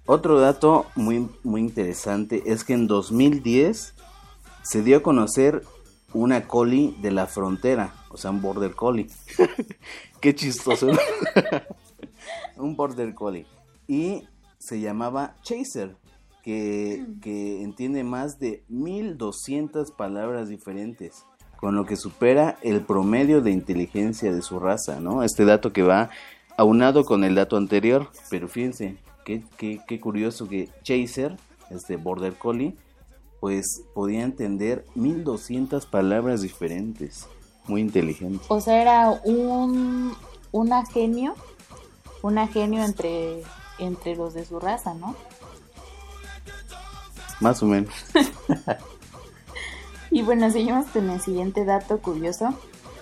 Otro 0.07 0.39
dato 0.39 0.87
muy, 0.95 1.29
muy 1.43 1.61
interesante 1.61 2.45
es 2.47 2.63
que 2.63 2.75
en 2.75 2.87
2010 2.87 3.95
se 4.63 4.83
dio 4.83 4.99
a 4.99 5.03
conocer 5.03 5.65
una 6.13 6.47
collie 6.47 6.95
de 7.01 7.11
la 7.11 7.27
frontera, 7.27 7.95
o 8.11 8.17
sea, 8.17 8.31
un 8.31 8.43
border 8.43 8.75
collie. 8.75 9.09
Qué 10.21 10.35
chistoso. 10.35 10.89
un 12.57 12.77
border 12.77 13.15
collie. 13.15 13.47
Y 13.87 14.25
se 14.59 14.81
llamaba 14.81 15.35
Chaser, 15.43 15.97
que, 16.43 17.05
que 17.23 17.63
entiende 17.63 18.05
más 18.05 18.39
de 18.39 18.63
1200 18.69 19.91
palabras 19.93 20.49
diferentes, 20.49 21.25
con 21.57 21.75
lo 21.75 21.85
que 21.85 21.97
supera 21.97 22.59
el 22.63 22.83
promedio 22.83 23.41
de 23.41 23.51
inteligencia 23.51 24.33
de 24.33 24.43
su 24.43 24.59
raza, 24.59 25.01
¿no? 25.01 25.23
Este 25.23 25.45
dato 25.45 25.73
que 25.73 25.83
va 25.83 26.11
aunado 26.57 27.05
con 27.05 27.25
el 27.25 27.35
dato 27.35 27.57
anterior, 27.57 28.11
pero 28.31 28.49
fíjense, 28.49 28.97
qué, 29.25 29.43
qué, 29.57 29.81
qué 29.87 30.01
curioso 30.01 30.49
que 30.49 30.69
Chaser, 30.83 31.37
este 31.71 31.97
border 31.97 32.35
collie, 32.35 32.77
pues 33.41 33.83
podía 33.95 34.23
entender 34.23 34.85
1200 34.95 35.87
palabras 35.87 36.43
diferentes. 36.43 37.27
Muy 37.67 37.81
inteligente. 37.81 38.45
O 38.49 38.61
sea, 38.61 38.81
era 38.81 39.11
un 39.25 40.15
una 40.53 40.85
genio, 40.85 41.35
una 42.23 42.47
genio 42.49 42.85
entre, 42.85 43.43
entre 43.79 44.17
los 44.17 44.35
de 44.35 44.45
su 44.45 44.59
raza, 44.59 44.95
¿no? 44.95 45.15
Más 47.41 47.63
o 47.63 47.67
menos. 47.67 47.95
Y 50.13 50.23
bueno, 50.23 50.51
seguimos 50.51 50.87
con 50.87 51.09
el 51.09 51.21
siguiente 51.21 51.65
dato 51.65 51.99
curioso. 51.99 52.53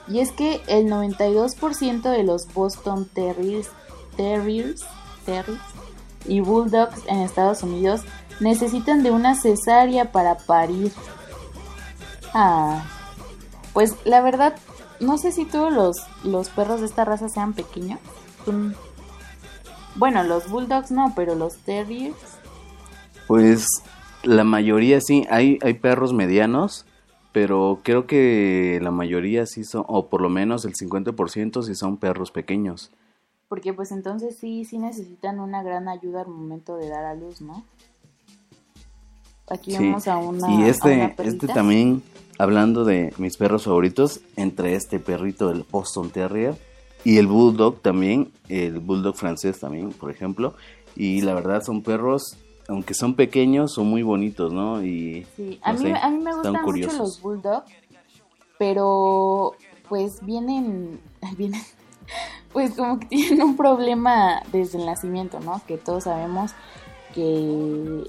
Y 0.09 0.21
es 0.21 0.31
que 0.33 0.61
el 0.69 0.87
92% 0.87 2.03
de 2.03 2.23
los 2.23 2.53
Boston 2.53 3.07
Terriers, 3.07 3.71
Terriers, 4.17 4.85
Terriers 5.25 5.61
y 6.27 6.41
Bulldogs 6.41 7.03
en 7.07 7.21
Estados 7.21 7.63
Unidos 7.63 8.03
necesitan 8.41 9.03
de 9.03 9.11
una 9.11 9.35
cesárea 9.35 10.13
para 10.13 10.37
parir. 10.37 10.93
Ah, 12.35 12.85
pues 13.73 13.95
la 14.05 14.21
verdad, 14.21 14.57
no 15.01 15.19
sé 15.19 15.33
si 15.33 15.45
todos 15.45 15.73
los, 15.73 15.97
los 16.25 16.51
perros 16.51 16.81
de 16.81 16.87
esta 16.87 17.05
raza 17.05 17.29
sean 17.29 17.53
pequeños. 17.53 18.01
Bueno, 19.97 20.23
los 20.23 20.49
Bulldogs 20.51 20.91
no, 20.91 21.13
pero 21.17 21.35
los 21.35 21.57
Terriers. 21.59 22.17
Pues 23.27 23.67
la 24.23 24.45
mayoría 24.45 25.01
sí, 25.01 25.27
hay, 25.31 25.59
hay 25.63 25.75
perros 25.75 26.13
medianos, 26.13 26.87
pero 27.33 27.81
creo 27.83 28.07
que 28.07 28.79
la 28.83 28.91
mayoría 28.91 29.47
sí 29.47 29.65
son, 29.65 29.85
o 29.87 30.09
por 30.09 30.21
lo 30.21 30.29
menos 30.29 30.65
el 30.65 30.75
50% 30.75 31.63
sí 31.63 31.75
son 31.75 31.99
perros 31.99 32.31
pequeños. 32.31 32.91
Porque 33.49 33.73
pues 33.73 33.93
entonces 33.93 34.37
sí, 34.39 34.65
sí 34.65 34.79
necesitan 34.79 35.41
una 35.41 35.63
gran 35.63 35.89
ayuda 35.89 36.23
al 36.23 36.29
momento 36.29 36.77
de 36.77 36.89
dar 36.89 37.05
a 37.05 37.15
luz, 37.15 37.41
¿no? 37.41 37.65
Aquí 39.51 39.73
Sí. 39.73 39.79
vemos 39.79 40.07
a 40.09 40.19
una. 40.19 40.51
y 40.51 40.65
este, 40.65 40.95
una 40.95 41.15
este 41.19 41.47
también, 41.49 42.03
hablando 42.39 42.85
de 42.85 43.13
mis 43.19 43.37
perros 43.37 43.65
favoritos, 43.65 44.21
entre 44.37 44.75
este 44.75 44.99
perrito, 44.99 45.51
el 45.51 45.65
Boston 45.71 46.11
Terrier, 46.11 46.57
y 47.05 47.19
el 47.19 47.27
Bulldog 47.27 47.81
también, 47.81 48.31
el 48.49 48.79
Bulldog 48.81 49.15
francés 49.17 49.59
también, 49.61 49.91
por 49.91 50.11
ejemplo, 50.11 50.55
y 50.97 51.21
la 51.23 51.33
verdad 51.35 51.63
son 51.65 51.83
perros, 51.83 52.37
aunque 52.69 52.93
son 52.95 53.15
pequeños, 53.15 53.73
son 53.73 53.87
muy 53.89 54.03
bonitos, 54.03 54.53
¿no? 54.53 54.83
Y 54.83 55.27
Sí, 55.37 55.59
a, 55.63 55.73
no 55.73 55.79
mí, 55.81 55.85
sé, 55.87 55.95
a 55.95 56.11
mí 56.11 56.19
me 56.19 56.35
gustan 56.35 56.53
mucho 56.65 56.93
los 56.99 57.23
bulldog, 57.23 57.63
pero 58.59 59.53
pues 59.89 60.19
vienen, 60.25 61.01
vienen, 61.39 61.63
pues 62.53 62.75
como 62.75 62.99
que 63.01 63.07
tienen 63.07 63.43
un 63.43 63.57
problema 63.57 64.43
desde 64.53 64.79
el 64.79 64.87
nacimiento, 64.87 65.41
¿no? 65.41 65.63
Que 65.67 65.79
todos 65.79 66.05
sabemos 66.05 66.53
que 67.15 68.05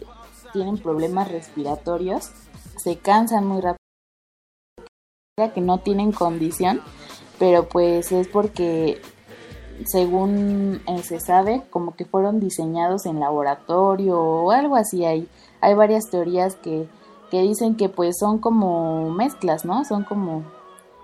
tienen 0.52 0.78
problemas 0.78 1.32
respiratorios, 1.32 2.32
se 2.78 2.98
cansan 2.98 3.46
muy 3.46 3.62
rápido, 3.62 3.80
que 5.54 5.62
no 5.62 5.80
tienen 5.80 6.12
condición, 6.12 6.82
pero 7.38 7.70
pues 7.70 8.12
es 8.12 8.28
porque 8.28 9.02
según 9.86 10.82
eh, 10.88 11.02
se 11.04 11.20
sabe, 11.20 11.64
como 11.70 11.96
que 11.96 12.06
fueron 12.06 12.40
diseñados 12.40 13.06
en 13.06 13.20
laboratorio 13.20 14.20
o 14.20 14.52
algo 14.52 14.76
así. 14.76 15.06
Hay, 15.06 15.28
hay 15.62 15.74
varias 15.74 16.10
teorías 16.10 16.56
que, 16.56 16.88
que 17.32 17.42
dicen 17.42 17.76
que 17.76 17.90
pues 17.90 18.18
son 18.20 18.40
como 18.40 19.10
mezclas, 19.10 19.66
¿no? 19.66 19.86
Son 19.86 20.04
como, 20.04 20.44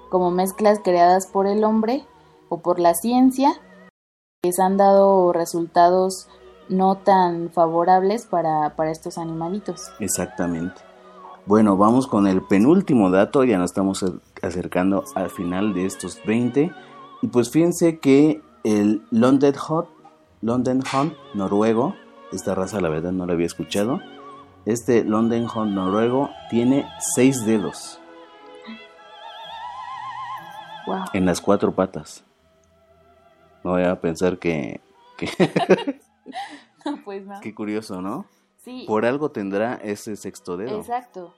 como 0.10 0.32
mezclas 0.32 0.80
creadas 0.84 1.28
por 1.28 1.48
el 1.48 1.64
hombre 1.64 2.06
o 2.50 2.60
por 2.60 2.80
la 2.80 2.94
ciencia 2.94 3.54
que 4.44 4.52
se 4.52 4.62
han 4.62 4.78
dado 4.78 5.34
resultados 5.34 6.28
no 6.70 6.96
tan 6.98 7.50
favorables 7.52 8.26
para, 8.26 8.76
para 8.76 8.92
estos 8.92 9.18
animalitos. 9.18 9.92
Exactamente. 10.00 10.82
Bueno, 11.46 11.78
vamos 11.78 12.08
con 12.08 12.26
el 12.28 12.42
penúltimo 12.42 13.12
dato, 13.12 13.44
ya 13.44 13.58
nos 13.58 13.72
estamos 13.72 14.02
ac- 14.04 14.20
acercando 14.42 15.04
al 15.16 15.30
final 15.30 15.74
de 15.74 15.86
estos 15.86 16.20
20. 16.26 16.72
Y 17.22 17.28
pues 17.28 17.52
fíjense 17.52 18.00
que 18.00 18.42
el 18.64 19.04
London 19.12 19.54
Hot, 19.54 19.88
London 20.42 20.82
Hunt 20.94 21.14
noruego, 21.36 21.96
esta 22.32 22.56
raza 22.56 22.82
la 22.82 22.90
verdad 22.90 23.12
no 23.12 23.26
la 23.28 23.34
había 23.34 23.46
escuchado. 23.46 24.00
Este 24.66 25.04
London 25.04 25.44
Hunt 25.56 25.72
noruego 25.74 26.30
tiene 26.50 26.88
seis 27.14 27.46
dedos 27.46 28.00
Wow. 30.88 31.06
en 31.14 31.26
las 31.26 31.42
cuatro 31.42 31.72
patas. 31.74 32.24
No 33.64 33.72
voy 33.72 33.84
a 33.84 34.00
pensar 34.00 34.38
que, 34.38 34.82
que 35.18 35.28
pues 37.06 37.26
no. 37.26 37.40
qué 37.42 37.54
curioso, 37.54 38.02
¿no? 38.02 38.26
Sí, 38.58 38.86
Por 38.88 39.06
algo 39.06 39.32
tendrá 39.32 39.76
ese 39.76 40.16
sexto 40.16 40.58
dedo. 40.58 40.80
exacto. 40.80 41.34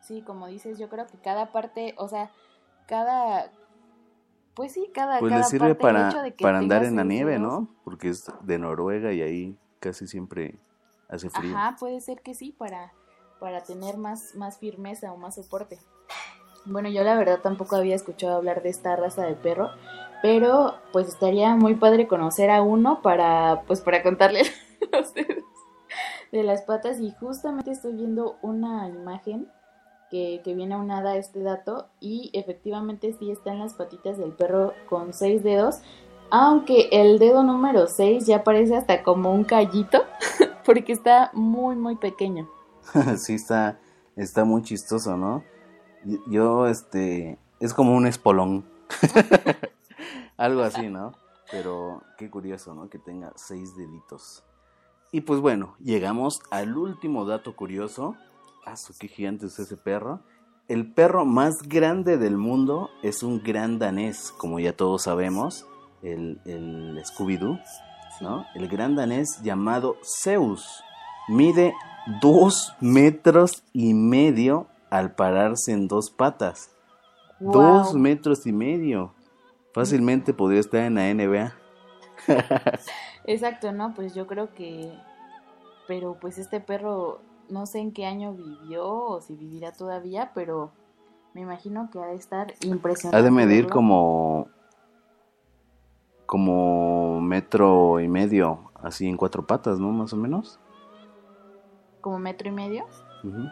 Sí, 0.00 0.22
como 0.22 0.46
dices, 0.48 0.78
yo 0.78 0.88
creo 0.88 1.06
que 1.06 1.18
cada 1.18 1.52
parte, 1.52 1.94
o 1.96 2.08
sea, 2.08 2.30
cada... 2.86 3.50
Pues 4.54 4.72
sí, 4.72 4.90
cada, 4.92 5.18
Pues 5.18 5.30
cada 5.30 5.42
le 5.42 5.48
sirve 5.48 5.74
parte, 5.74 5.82
para, 5.82 6.22
de 6.22 6.32
para 6.32 6.58
andar 6.58 6.84
en 6.84 6.96
la 6.96 7.04
nieve, 7.04 7.38
dedos, 7.38 7.42
¿no? 7.42 7.68
Porque 7.84 8.10
es 8.10 8.30
de 8.42 8.58
Noruega 8.58 9.12
y 9.12 9.22
ahí 9.22 9.58
casi 9.80 10.06
siempre 10.06 10.58
hace 11.08 11.30
frío. 11.30 11.56
Ajá, 11.56 11.76
puede 11.78 12.00
ser 12.00 12.20
que 12.20 12.34
sí, 12.34 12.52
para, 12.52 12.92
para 13.40 13.62
tener 13.62 13.96
más, 13.96 14.34
más 14.34 14.58
firmeza 14.58 15.12
o 15.12 15.16
más 15.16 15.36
soporte. 15.36 15.78
Bueno, 16.64 16.88
yo 16.88 17.02
la 17.02 17.16
verdad 17.16 17.40
tampoco 17.40 17.76
había 17.76 17.96
escuchado 17.96 18.36
hablar 18.36 18.62
de 18.62 18.68
esta 18.68 18.94
raza 18.94 19.24
de 19.24 19.34
perro, 19.34 19.70
pero 20.22 20.76
pues 20.92 21.08
estaría 21.08 21.54
muy 21.56 21.74
padre 21.74 22.06
conocer 22.06 22.50
a 22.50 22.62
uno 22.62 23.02
para, 23.02 23.62
pues 23.66 23.80
para 23.80 24.02
contarle 24.02 24.42
los 24.92 25.12
dedos 25.14 25.44
de 26.30 26.42
las 26.42 26.62
patas 26.62 27.00
y 27.00 27.10
justamente 27.10 27.72
estoy 27.72 27.94
viendo 27.94 28.36
una 28.40 28.88
imagen 28.88 29.48
que, 30.10 30.40
que 30.44 30.54
viene 30.54 30.74
aunada 30.74 31.12
a 31.12 31.16
este 31.16 31.42
dato 31.42 31.88
y 32.00 32.30
efectivamente 32.32 33.14
sí 33.18 33.30
están 33.30 33.58
las 33.58 33.74
patitas 33.74 34.16
del 34.16 34.32
perro 34.32 34.72
con 34.88 35.12
seis 35.12 35.42
dedos, 35.42 35.80
aunque 36.30 36.88
el 36.92 37.18
dedo 37.18 37.42
número 37.42 37.86
6 37.86 38.26
ya 38.26 38.42
parece 38.42 38.74
hasta 38.76 39.02
como 39.02 39.32
un 39.32 39.44
callito 39.44 40.02
porque 40.64 40.92
está 40.92 41.30
muy 41.34 41.76
muy 41.76 41.96
pequeño. 41.96 42.48
sí, 43.18 43.34
está, 43.34 43.78
está 44.16 44.44
muy 44.44 44.62
chistoso, 44.62 45.16
¿no? 45.16 45.44
Yo, 46.26 46.66
este, 46.66 47.38
es 47.60 47.74
como 47.74 47.94
un 47.94 48.06
espolón. 48.06 48.64
Algo 50.42 50.62
así, 50.62 50.88
¿no? 50.88 51.12
Pero 51.52 52.02
qué 52.18 52.28
curioso, 52.28 52.74
¿no? 52.74 52.88
Que 52.88 52.98
tenga 52.98 53.32
seis 53.36 53.76
deditos. 53.76 54.42
Y 55.12 55.20
pues 55.20 55.38
bueno, 55.38 55.76
llegamos 55.78 56.40
al 56.50 56.76
último 56.76 57.24
dato 57.24 57.54
curioso. 57.54 58.16
Ah, 58.66 58.76
su 58.76 58.92
qué 58.98 59.06
gigante 59.06 59.46
es 59.46 59.56
ese 59.60 59.76
perro. 59.76 60.18
El 60.66 60.92
perro 60.92 61.24
más 61.24 61.62
grande 61.62 62.18
del 62.18 62.36
mundo 62.36 62.90
es 63.04 63.22
un 63.22 63.40
gran 63.40 63.78
danés, 63.78 64.32
como 64.36 64.58
ya 64.58 64.76
todos 64.76 65.02
sabemos, 65.04 65.64
el, 66.02 66.40
el 66.44 67.00
Scooby-Doo, 67.04 67.60
¿no? 68.20 68.44
El 68.56 68.66
gran 68.66 68.96
danés 68.96 69.40
llamado 69.44 69.94
Zeus. 70.24 70.82
Mide 71.28 71.72
dos 72.20 72.74
metros 72.80 73.62
y 73.72 73.94
medio 73.94 74.66
al 74.90 75.14
pararse 75.14 75.70
en 75.70 75.86
dos 75.86 76.10
patas. 76.10 76.72
Dos 77.38 77.92
Guau. 77.92 77.98
metros 77.98 78.44
y 78.44 78.52
medio. 78.52 79.14
Fácilmente 79.72 80.34
podría 80.34 80.60
estar 80.60 80.82
en 80.82 80.94
la 80.94 81.08
NBA. 81.08 81.54
Exacto, 83.24 83.72
¿no? 83.72 83.94
Pues 83.94 84.14
yo 84.14 84.26
creo 84.26 84.52
que... 84.54 84.92
Pero 85.88 86.16
pues 86.20 86.38
este 86.38 86.60
perro, 86.60 87.20
no 87.48 87.66
sé 87.66 87.80
en 87.80 87.92
qué 87.92 88.06
año 88.06 88.34
vivió 88.34 88.86
o 88.86 89.20
si 89.20 89.34
vivirá 89.34 89.72
todavía, 89.72 90.30
pero 90.34 90.72
me 91.34 91.40
imagino 91.40 91.90
que 91.90 91.98
ha 91.98 92.06
de 92.06 92.16
estar 92.16 92.54
impresionante. 92.60 93.16
Ha 93.16 93.22
de 93.22 93.30
medir 93.30 93.68
como. 93.68 94.48
como 96.26 97.20
metro 97.20 98.00
y 98.00 98.08
medio, 98.08 98.70
así 98.74 99.08
en 99.08 99.16
cuatro 99.16 99.46
patas, 99.46 99.80
¿no? 99.80 99.90
Más 99.90 100.12
o 100.12 100.16
menos. 100.16 100.60
Como 102.00 102.18
metro 102.18 102.48
y 102.48 102.52
medio. 102.52 102.86
Ujú. 103.24 103.48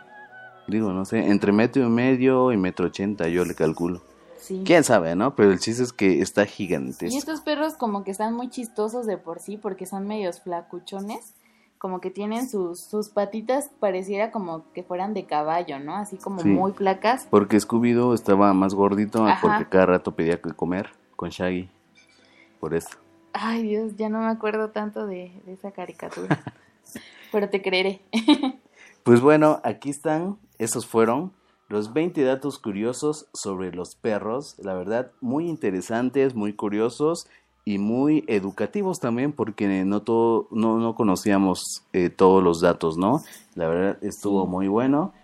Digo, 0.68 0.92
no 0.92 1.04
sé, 1.04 1.30
entre 1.30 1.52
metro 1.52 1.82
y 1.82 1.88
medio 1.88 2.52
y 2.52 2.56
metro 2.56 2.86
ochenta, 2.86 3.28
yo 3.28 3.44
le 3.44 3.54
calculo. 3.54 4.02
Sí. 4.40 4.62
Quién 4.64 4.84
sabe, 4.84 5.14
¿no? 5.14 5.34
Pero 5.36 5.52
el 5.52 5.58
chiste 5.60 5.82
es 5.82 5.92
que 5.92 6.20
está 6.22 6.44
Y 6.44 6.48
gigantesco. 6.48 7.16
estos 7.16 7.40
perros 7.42 7.74
como 7.74 8.02
que 8.04 8.10
están 8.10 8.34
muy 8.34 8.48
chistosos 8.48 9.06
de 9.06 9.16
por 9.18 9.38
sí 9.40 9.56
porque 9.56 9.86
son 9.86 10.06
medios 10.06 10.40
flacuchones, 10.40 11.34
como 11.78 12.00
que 12.00 12.10
tienen 12.10 12.48
sus, 12.48 12.80
sus 12.80 13.08
patitas 13.10 13.70
pareciera 13.80 14.30
como 14.30 14.64
que 14.72 14.82
fueran 14.82 15.14
de 15.14 15.24
caballo, 15.26 15.78
¿no? 15.78 15.96
Así 15.96 16.16
como 16.16 16.40
Sí. 16.40 16.48
muy 16.48 16.72
flacas. 16.72 17.26
Porque 17.30 17.56
Scooby-Doo 17.58 18.14
estaba 18.14 18.52
más 18.54 18.74
gordito 18.74 19.26
Ajá. 19.26 19.38
porque 19.40 19.68
cada 19.68 19.86
rato 19.86 20.12
pedía 20.14 20.40
que 20.40 20.50
comer 20.52 20.90
con 21.16 21.30
Shaggy. 21.30 21.68
Por 22.60 22.74
eso. 22.74 22.90
Ay 23.32 23.62
Dios, 23.62 23.96
ya 23.96 24.08
no 24.08 24.20
me 24.20 24.26
acuerdo 24.28 24.70
tanto 24.70 25.06
de, 25.06 25.32
de 25.46 25.52
esa 25.52 25.70
caricatura. 25.70 26.42
Pero 27.32 27.48
te 27.48 27.62
creeré. 27.62 28.00
Pues 29.02 29.22
bueno, 29.22 29.60
aquí 29.64 29.88
están, 29.88 30.36
esos 30.58 30.86
fueron 30.86 31.32
los 31.70 31.94
20 31.94 32.22
datos 32.24 32.58
curiosos 32.58 33.28
sobre 33.32 33.72
los 33.72 33.94
perros. 33.94 34.56
La 34.58 34.74
verdad, 34.74 35.12
muy 35.20 35.48
interesantes, 35.48 36.34
muy 36.34 36.52
curiosos 36.52 37.28
y 37.64 37.78
muy 37.78 38.24
educativos 38.26 38.98
también 38.98 39.32
porque 39.32 39.68
no, 39.84 40.02
todo, 40.02 40.48
no, 40.50 40.78
no 40.78 40.96
conocíamos 40.96 41.84
eh, 41.92 42.10
todos 42.10 42.42
los 42.42 42.60
datos, 42.60 42.98
¿no? 42.98 43.22
La 43.54 43.68
verdad 43.68 43.98
estuvo 44.02 44.48
muy 44.48 44.66
bueno 44.66 45.14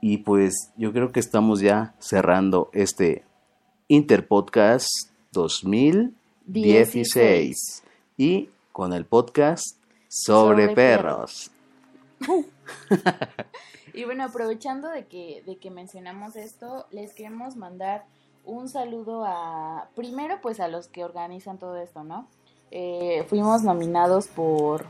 y 0.00 0.16
pues 0.18 0.72
yo 0.76 0.92
creo 0.92 1.12
que 1.12 1.20
estamos 1.20 1.60
ya 1.60 1.94
cerrando 2.00 2.68
este 2.72 3.22
Interpodcast 3.86 4.88
2016 5.30 7.84
y 8.16 8.48
con 8.72 8.92
el 8.92 9.04
podcast 9.04 9.76
sobre, 10.08 10.66
Sobre 10.66 10.74
perros. 10.74 11.52
Y 13.94 14.04
bueno, 14.04 14.24
aprovechando 14.24 14.88
de 14.88 15.06
que, 15.06 15.42
de 15.46 15.56
que 15.56 15.70
mencionamos 15.70 16.36
esto, 16.36 16.86
les 16.90 17.14
queremos 17.14 17.56
mandar 17.56 18.04
un 18.44 18.68
saludo 18.68 19.24
a, 19.24 19.88
primero 19.94 20.38
pues 20.42 20.60
a 20.60 20.68
los 20.68 20.88
que 20.88 21.04
organizan 21.04 21.58
todo 21.58 21.76
esto, 21.76 22.02
¿no? 22.02 22.26
Eh, 22.70 23.24
fuimos 23.28 23.62
nominados 23.62 24.28
por 24.28 24.84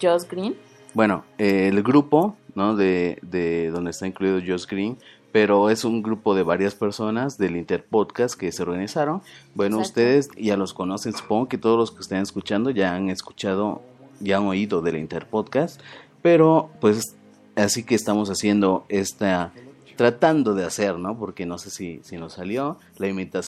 Joss 0.00 0.26
Green. 0.28 0.56
Bueno, 0.94 1.24
eh, 1.38 1.68
el 1.68 1.82
grupo, 1.82 2.34
¿no? 2.54 2.74
De, 2.74 3.18
de 3.22 3.70
donde 3.70 3.90
está 3.90 4.06
incluido 4.06 4.40
Josh 4.40 4.66
Green, 4.66 4.96
pero 5.32 5.68
es 5.68 5.84
un 5.84 6.02
grupo 6.02 6.34
de 6.34 6.42
varias 6.42 6.74
personas 6.74 7.36
del 7.36 7.56
Interpodcast 7.56 8.34
que 8.40 8.50
se 8.52 8.62
organizaron. 8.62 9.20
Bueno, 9.54 9.78
Exacto. 9.80 10.00
ustedes 10.00 10.28
ya 10.38 10.56
los 10.56 10.72
conocen, 10.72 11.12
supongo 11.12 11.48
que 11.48 11.58
todos 11.58 11.76
los 11.76 11.90
que 11.92 12.00
estén 12.00 12.22
escuchando 12.22 12.70
ya 12.70 12.94
han 12.94 13.10
escuchado, 13.10 13.82
ya 14.20 14.38
han 14.38 14.46
oído 14.46 14.80
del 14.80 14.96
Interpodcast, 14.96 15.82
pero 16.22 16.70
pues 16.80 17.16
así 17.56 17.84
que 17.84 17.94
estamos 17.94 18.28
haciendo 18.30 18.86
esta, 18.88 19.52
tratando 19.96 20.54
de 20.54 20.64
hacer, 20.64 20.98
¿no? 20.98 21.18
Porque 21.18 21.46
no 21.46 21.58
sé 21.58 21.70
si, 21.70 22.00
si 22.04 22.16
nos 22.16 22.34
salió 22.34 22.78
la 22.98 23.08
imitación. 23.08 23.46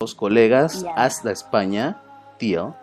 Dos 0.00 0.14
colegas 0.16 0.84
hasta 0.96 1.30
España, 1.30 2.02
tío, 2.38 2.74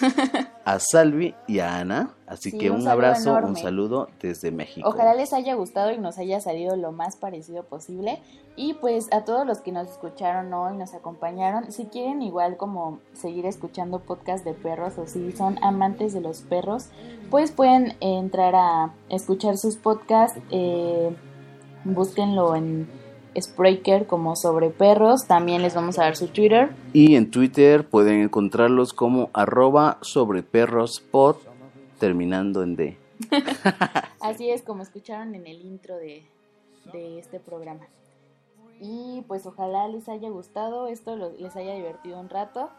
a 0.68 0.78
Salvi 0.80 1.34
y 1.46 1.60
a 1.60 1.78
Ana. 1.78 2.10
Así 2.26 2.50
Sí, 2.50 2.58
que 2.58 2.70
un 2.70 2.86
abrazo, 2.86 3.34
un 3.42 3.56
saludo 3.56 4.10
desde 4.20 4.50
México. 4.50 4.86
Ojalá 4.86 5.14
les 5.14 5.32
haya 5.32 5.54
gustado 5.54 5.92
y 5.92 5.98
nos 5.98 6.18
haya 6.18 6.42
salido 6.42 6.76
lo 6.76 6.92
más 6.92 7.16
parecido 7.16 7.62
posible. 7.64 8.20
Y 8.54 8.74
pues 8.74 9.06
a 9.10 9.24
todos 9.24 9.46
los 9.46 9.60
que 9.60 9.72
nos 9.72 9.88
escucharon 9.88 10.52
hoy, 10.52 10.76
nos 10.76 10.92
acompañaron, 10.92 11.72
si 11.72 11.86
quieren 11.86 12.20
igual 12.20 12.58
como 12.58 12.98
seguir 13.14 13.46
escuchando 13.46 14.00
podcast 14.00 14.44
de 14.44 14.52
perros 14.52 14.98
o 14.98 15.06
si 15.06 15.32
son 15.32 15.58
amantes 15.64 16.12
de 16.12 16.20
los 16.20 16.42
perros, 16.42 16.90
pues 17.30 17.50
pueden 17.50 17.96
entrar 18.00 18.54
a 18.54 18.92
escuchar 19.08 19.56
sus 19.56 19.76
podcasts. 19.76 20.38
eh, 20.50 21.16
búsquenlo 21.84 22.54
en 22.56 22.90
Spreaker 23.40 24.06
como 24.06 24.36
sobre 24.36 24.70
perros. 24.70 25.26
También 25.26 25.62
les 25.62 25.74
vamos 25.74 25.98
a 25.98 26.02
dar 26.04 26.16
su 26.16 26.28
Twitter. 26.28 26.70
Y 26.92 27.14
en 27.16 27.30
Twitter 27.30 27.86
pueden 27.88 28.20
encontrarlos 28.22 28.92
como 28.92 29.30
arroba 29.32 29.98
sobre 30.02 30.42
perros 30.42 31.00
pod, 31.00 31.36
terminando 31.98 32.62
en 32.62 32.76
D. 32.76 32.96
Así 34.20 34.50
es 34.50 34.62
como 34.62 34.82
escucharon 34.82 35.34
en 35.34 35.46
el 35.46 35.60
intro 35.64 35.96
de, 35.96 36.24
de 36.92 37.18
este 37.18 37.40
programa. 37.40 37.86
Y 38.80 39.22
pues 39.26 39.44
ojalá 39.46 39.88
les 39.88 40.08
haya 40.08 40.28
gustado, 40.30 40.86
esto 40.86 41.16
lo- 41.16 41.32
les 41.32 41.56
haya 41.56 41.74
divertido 41.74 42.20
un 42.20 42.28
rato. 42.28 42.70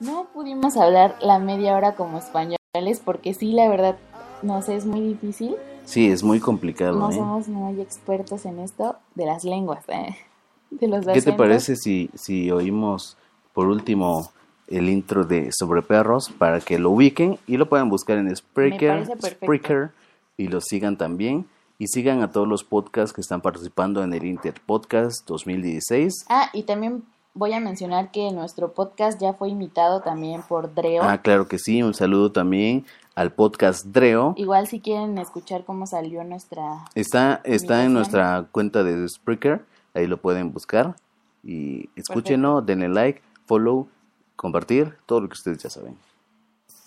No 0.00 0.26
pudimos 0.32 0.76
hablar 0.76 1.16
la 1.20 1.38
media 1.38 1.76
hora 1.76 1.94
como 1.94 2.18
españoles 2.18 2.58
porque 3.04 3.34
sí, 3.34 3.52
la 3.52 3.68
verdad, 3.68 3.96
no 4.42 4.62
sé, 4.62 4.76
es 4.76 4.86
muy 4.86 5.00
difícil. 5.00 5.54
Sí, 5.84 6.08
es 6.08 6.22
muy 6.22 6.40
complicado. 6.40 6.98
No 6.98 7.10
¿eh? 7.10 7.14
somos 7.14 7.48
muy 7.48 7.80
expertos 7.80 8.44
en 8.46 8.58
esto 8.58 8.96
de 9.14 9.26
las 9.26 9.44
lenguas, 9.44 9.84
¿eh? 9.88 10.16
de 10.70 10.88
los 10.88 11.06
¿Qué 11.06 11.22
te 11.22 11.32
parece 11.32 11.76
si, 11.76 12.10
si 12.14 12.50
oímos 12.50 13.16
por 13.52 13.68
último 13.68 14.30
el 14.66 14.88
intro 14.88 15.24
de 15.24 15.50
Sobre 15.52 15.82
Perros 15.82 16.30
para 16.38 16.60
que 16.60 16.78
lo 16.78 16.90
ubiquen 16.90 17.38
y 17.46 17.56
lo 17.56 17.68
puedan 17.68 17.88
buscar 17.88 18.18
en 18.18 18.34
Spreaker. 18.34 19.06
Spreaker 19.22 19.90
y 20.36 20.48
lo 20.48 20.60
sigan 20.60 20.96
también? 20.96 21.46
Y 21.78 21.88
sigan 21.88 22.22
a 22.22 22.30
todos 22.30 22.48
los 22.48 22.64
podcasts 22.64 23.12
que 23.12 23.20
están 23.20 23.40
participando 23.40 24.02
en 24.02 24.12
el 24.14 24.24
Inter 24.24 24.54
Podcast 24.64 25.26
2016. 25.26 26.26
Ah, 26.28 26.48
y 26.52 26.62
también 26.62 27.02
voy 27.34 27.52
a 27.52 27.60
mencionar 27.60 28.10
que 28.12 28.30
nuestro 28.30 28.72
podcast 28.72 29.20
ya 29.20 29.34
fue 29.34 29.48
imitado 29.48 30.00
también 30.00 30.42
por 30.42 30.72
Dreo. 30.72 31.02
Ah, 31.02 31.18
claro 31.20 31.48
que 31.48 31.58
sí. 31.58 31.82
Un 31.82 31.92
saludo 31.92 32.30
también 32.32 32.86
al 33.14 33.32
podcast 33.32 33.86
Dreo. 33.86 34.34
Igual 34.36 34.66
si 34.66 34.80
quieren 34.80 35.18
escuchar 35.18 35.64
cómo 35.64 35.86
salió 35.86 36.24
nuestra 36.24 36.84
Está, 36.94 37.40
está 37.44 37.84
en 37.84 37.92
nuestra 37.92 38.46
cuenta 38.50 38.82
de 38.82 39.08
Spreaker. 39.08 39.64
Ahí 39.94 40.06
lo 40.06 40.18
pueden 40.18 40.52
buscar. 40.52 40.96
Y 41.42 41.90
escúchenlo, 41.94 42.62
denle 42.62 42.88
like, 42.88 43.22
follow, 43.46 43.88
compartir, 44.36 44.96
todo 45.06 45.20
lo 45.20 45.28
que 45.28 45.34
ustedes 45.34 45.58
ya 45.62 45.70
saben. 45.70 45.96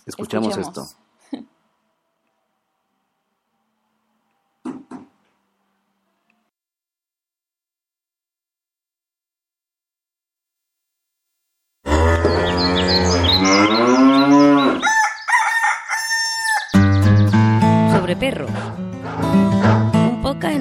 Escuchamos 0.06 0.58
Escuchemos. 0.58 0.90
esto. 0.90 1.07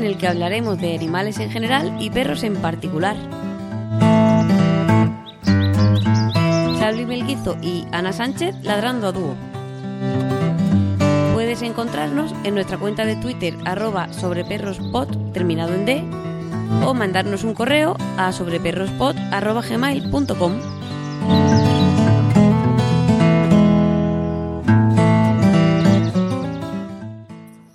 El 0.06 0.16
que 0.16 0.28
hablaremos 0.28 0.80
de 0.80 0.94
animales 0.94 1.38
en 1.38 1.50
general 1.50 1.96
y 2.00 2.10
perros 2.10 2.44
en 2.44 2.56
particular. 2.56 3.16
Salvi 6.78 7.04
Melguizo 7.04 7.56
y 7.60 7.84
Ana 7.90 8.12
Sánchez 8.12 8.54
ladrando 8.62 9.08
a 9.08 9.12
dúo. 9.12 9.34
Puedes 11.34 11.62
encontrarnos 11.62 12.32
en 12.44 12.54
nuestra 12.54 12.78
cuenta 12.78 13.04
de 13.04 13.16
Twitter 13.16 13.56
arroba 13.64 14.12
sobreperrospod 14.12 15.32
terminado 15.32 15.74
en 15.74 15.84
D 15.84 16.04
o 16.84 16.94
mandarnos 16.94 17.44
un 17.44 17.54
correo 17.54 17.96
a 18.16 18.32
sobreperrospod 18.32 19.16
arroba 19.32 19.62
gmail.com. 19.62 20.52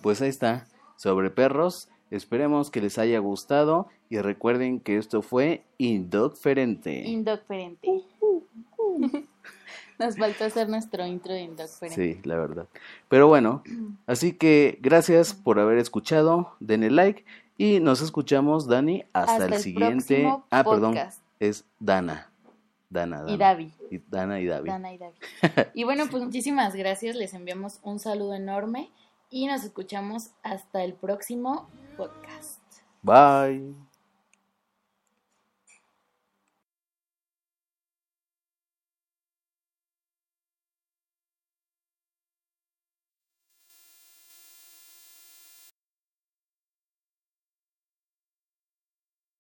Pues 0.02 0.22
ahí 0.22 0.30
está, 0.30 0.68
sobre 0.98 1.30
perros. 1.30 1.90
Esperemos 2.12 2.70
que 2.70 2.82
les 2.82 2.98
haya 2.98 3.20
gustado 3.20 3.88
y 4.10 4.20
recuerden 4.20 4.80
que 4.80 4.98
esto 4.98 5.22
fue 5.22 5.64
Indocferente. 5.80 7.04
Indocferente. 7.08 7.88
Nos 10.00 10.18
faltó 10.18 10.46
hacer 10.46 10.68
nuestro 10.68 11.06
intro 11.06 11.34
de 11.34 11.42
Indocferente. 11.42 12.16
Sí, 12.16 12.22
la 12.24 12.36
verdad. 12.36 12.68
Pero 13.08 13.28
bueno, 13.28 13.64
así 14.08 14.34
que 14.34 14.80
gracias 14.82 15.34
por 15.34 15.60
haber 15.60 15.78
escuchado, 15.78 16.56
denle 16.60 16.90
like 16.90 17.24
y 17.58 17.80
nos 17.80 18.02
escuchamos, 18.02 18.68
Dani, 18.68 19.04
hasta, 19.14 19.34
Hasta 19.34 19.46
el, 19.46 19.54
el 19.54 19.60
siguiente. 19.60 20.22
próximo 20.22 20.46
Ah, 20.50 20.64
perdón, 20.64 20.94
podcast. 20.94 21.22
es 21.40 21.66
Dana. 21.80 22.32
Dana, 22.90 23.20
Dana. 23.22 23.32
Y 23.32 23.38
Davi. 23.38 23.74
Y 23.92 24.00
Dana 24.10 24.40
y 24.42 24.48
Davi. 24.48 24.68
Dana 24.70 24.94
y 24.94 24.98
David. 24.98 25.16
Y 25.76 25.84
bueno, 25.84 26.06
pues 26.10 26.24
muchísimas 26.24 26.76
gracias. 26.76 27.16
Les 27.16 27.34
enviamos 27.36 27.80
un 27.84 28.00
saludo 28.00 28.34
enorme 28.34 28.90
y 29.30 29.46
nos 29.46 29.64
escuchamos 29.64 30.32
hasta 30.42 30.84
el 30.84 30.94
próximo 30.94 31.70
Bye. 33.04 33.76